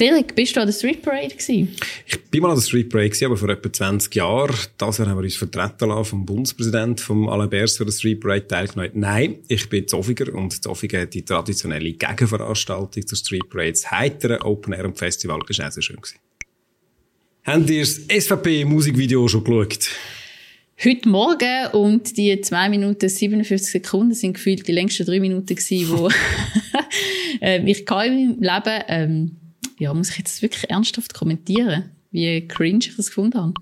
Cedric, 0.00 0.34
bist 0.34 0.56
du 0.56 0.60
an 0.60 0.66
der 0.66 0.72
Street 0.72 1.02
Parade 1.02 1.28
gewesen? 1.28 1.76
Ich 2.06 2.18
bin 2.30 2.40
mal 2.40 2.48
an 2.48 2.54
der 2.56 2.62
Street 2.62 2.88
Parade 2.88 3.10
gewesen, 3.10 3.26
aber 3.26 3.36
vor 3.36 3.50
etwa 3.50 3.70
20 3.70 4.14
Jahren. 4.14 4.56
Das 4.78 4.96
Jahr 4.96 5.08
haben 5.08 5.18
wir 5.18 5.24
uns 5.24 5.36
vertreten 5.36 5.90
lassen 5.90 6.04
vom 6.06 6.24
Bundespräsidenten, 6.24 7.04
vom 7.04 7.28
Alain 7.28 7.50
Bers, 7.50 7.76
für 7.76 7.84
der 7.84 7.92
Street 7.92 8.18
Parade 8.18 8.48
teilgenommen. 8.48 8.92
Nein, 8.94 9.40
ich 9.46 9.68
bin 9.68 9.86
Zoffiger 9.86 10.34
und 10.34 10.62
Zoffiger 10.62 11.02
hat 11.02 11.12
die 11.12 11.22
traditionelle 11.22 11.92
Gegenveranstaltung 11.92 13.06
zur 13.06 13.18
Street 13.18 13.46
Parade, 13.50 13.72
das 13.72 13.90
heitere 13.90 14.40
Open 14.42 14.72
Air 14.72 14.90
Festival, 14.94 15.38
das 15.46 15.58
war 15.58 15.68
auch 15.68 15.72
sehr 15.72 15.82
schön. 15.82 15.96
Gewesen. 15.96 16.18
Habt 17.44 17.68
ihr 17.68 17.80
das 17.80 18.24
SVP-Musikvideo 18.24 19.28
schon 19.28 19.44
geschaut? 19.44 19.90
Heute 20.82 21.08
Morgen 21.10 21.66
und 21.72 22.16
die 22.16 22.40
2 22.40 22.70
Minuten 22.70 23.06
57 23.06 23.70
Sekunden 23.70 24.14
sind 24.14 24.32
gefühlt 24.32 24.66
die 24.66 24.72
längsten 24.72 25.04
3 25.04 25.20
Minuten 25.20 25.54
gewesen, 25.54 25.90
wo 25.90 26.08
äh, 27.42 27.62
ich 27.70 27.84
kann 27.84 28.06
in 28.06 28.38
meinem 28.38 28.40
Leben 28.40 28.84
ähm, 28.88 29.39
ja, 29.80 29.94
muss 29.94 30.10
ich 30.10 30.18
jetzt 30.18 30.42
wirklich 30.42 30.70
ernsthaft 30.70 31.14
kommentieren, 31.14 31.90
wie 32.10 32.46
cringe 32.46 32.80
ich 32.82 32.96
das 32.96 33.06
gefunden 33.06 33.38
habe? 33.38 33.54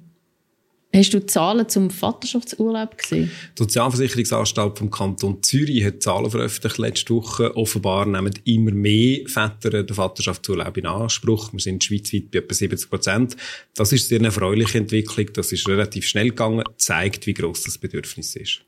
Hast 0.92 1.12
du 1.12 1.24
Zahlen 1.24 1.68
zum 1.68 1.90
Vaterschaftsurlaub 1.90 2.96
gesehen? 2.96 3.30
Die 3.56 3.62
Sozialversicherungsanstalt 3.62 4.78
vom 4.78 4.90
Kanton 4.90 5.42
Zürich 5.42 5.84
hat 5.84 6.02
Zahlen 6.02 6.30
veröffentlicht 6.30 6.78
letzte 6.78 7.14
Woche. 7.14 7.54
Offenbar 7.56 8.06
nehmen 8.06 8.32
immer 8.44 8.70
mehr 8.70 9.20
Väter 9.26 9.84
den 9.84 9.94
Vaterschaftsurlaub 9.94 10.76
in 10.78 10.86
Anspruch. 10.86 11.52
Wir 11.52 11.60
sind 11.60 11.84
schweizweit 11.84 12.30
bei 12.30 12.38
etwa 12.38 12.54
70 12.54 12.90
Prozent. 12.90 13.36
Das 13.74 13.92
ist 13.92 14.08
sehr 14.08 14.18
eine 14.18 14.28
erfreuliche 14.28 14.78
Entwicklung. 14.78 15.26
Das 15.34 15.52
ist 15.52 15.68
relativ 15.68 16.08
schnell 16.08 16.30
gegangen, 16.30 16.64
zeigt, 16.78 17.26
wie 17.26 17.34
gross 17.34 17.64
das 17.64 17.76
Bedürfnis 17.76 18.34
ist. 18.34 18.62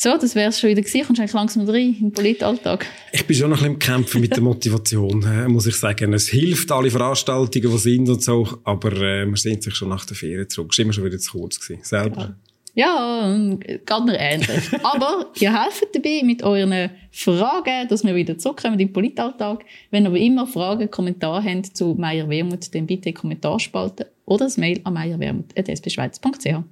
So, 0.00 0.16
das 0.16 0.36
wär's 0.36 0.60
schon 0.60 0.70
wieder 0.70 0.82
gewesen. 0.82 1.04
Kommst 1.04 1.18
du 1.18 1.22
eigentlich 1.22 1.32
langsam 1.32 1.68
rein 1.68 1.96
im 2.00 2.12
Politalltag? 2.12 2.86
Ich 3.10 3.26
bin 3.26 3.36
schon 3.36 3.50
noch 3.50 3.62
ein 3.62 3.76
bisschen 3.76 3.94
im 3.94 3.96
Kämpfen 3.96 4.20
mit 4.20 4.30
der 4.30 4.42
Motivation, 4.44 5.26
muss 5.48 5.66
ich 5.66 5.74
sagen. 5.74 6.12
Es 6.12 6.28
hilft, 6.28 6.70
alle 6.70 6.88
Veranstaltungen, 6.88 7.68
die 7.68 7.78
sind 7.78 8.08
und 8.08 8.22
so, 8.22 8.46
aber 8.62 8.92
äh, 8.92 9.26
man 9.26 9.34
sehnt 9.34 9.64
sich 9.64 9.74
schon 9.74 9.88
nach 9.88 10.04
der 10.04 10.16
Ferien 10.16 10.48
zurück. 10.48 10.68
Es 10.70 10.78
war 10.78 10.84
immer 10.84 10.92
schon 10.92 11.04
wieder 11.04 11.18
zu 11.18 11.32
kurz 11.32 11.58
gewesen, 11.58 11.82
selber. 11.82 12.36
Ja, 12.76 13.26
ja 13.26 13.56
geht 13.56 14.04
mir 14.04 14.20
ähnlich. 14.20 14.70
aber 14.84 15.32
ihr 15.40 15.64
helft 15.64 15.88
dabei 15.92 16.20
mit 16.22 16.44
euren 16.44 16.90
Fragen, 17.10 17.88
dass 17.88 18.04
wir 18.04 18.14
wieder 18.14 18.38
zurückkommen 18.38 18.78
im 18.78 18.92
Politalltag. 18.92 19.64
Wenn 19.90 20.04
ihr 20.04 20.10
aber 20.10 20.18
immer 20.18 20.46
Fragen, 20.46 20.88
Kommentare 20.92 21.42
habt 21.42 21.76
zu 21.76 21.96
Meier 21.98 22.28
Wermut, 22.28 22.72
dann 22.72 22.86
bitte 22.86 23.12
Kommentarspalte 23.12 24.06
oder 24.26 24.44
das 24.44 24.58
Mail 24.58 24.80
an 24.84 24.94
meierwermut.sbschweiz.ch. 24.94 26.62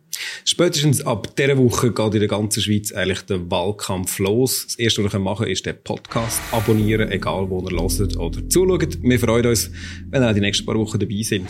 Spätestens 0.44 1.00
ab 1.00 1.34
dieser 1.36 1.58
Woche 1.58 1.92
geht 1.92 2.14
in 2.14 2.20
der 2.20 2.28
ganzen 2.28 2.62
Schweiz 2.62 2.92
eigentlich 2.92 3.22
der 3.22 3.50
Wahlkampf 3.50 4.18
los. 4.18 4.66
Das 4.66 4.78
Erste, 4.78 5.04
was 5.04 5.14
ihr 5.14 5.18
machen 5.18 5.44
könnt, 5.44 5.52
ist 5.52 5.66
den 5.66 5.76
Podcast 5.82 6.40
abonnieren, 6.52 7.10
egal 7.10 7.48
wo 7.50 7.60
ihr 7.60 7.76
hört 7.76 8.16
oder 8.16 8.48
zuschaut. 8.48 9.02
Wir 9.02 9.18
freuen 9.18 9.46
uns, 9.46 9.70
wenn 10.10 10.22
ihr 10.22 10.30
auch 10.30 10.34
die 10.34 10.40
nächsten 10.40 10.66
paar 10.66 10.76
Wochen 10.76 10.98
dabei 10.98 11.22
sind. 11.22 11.48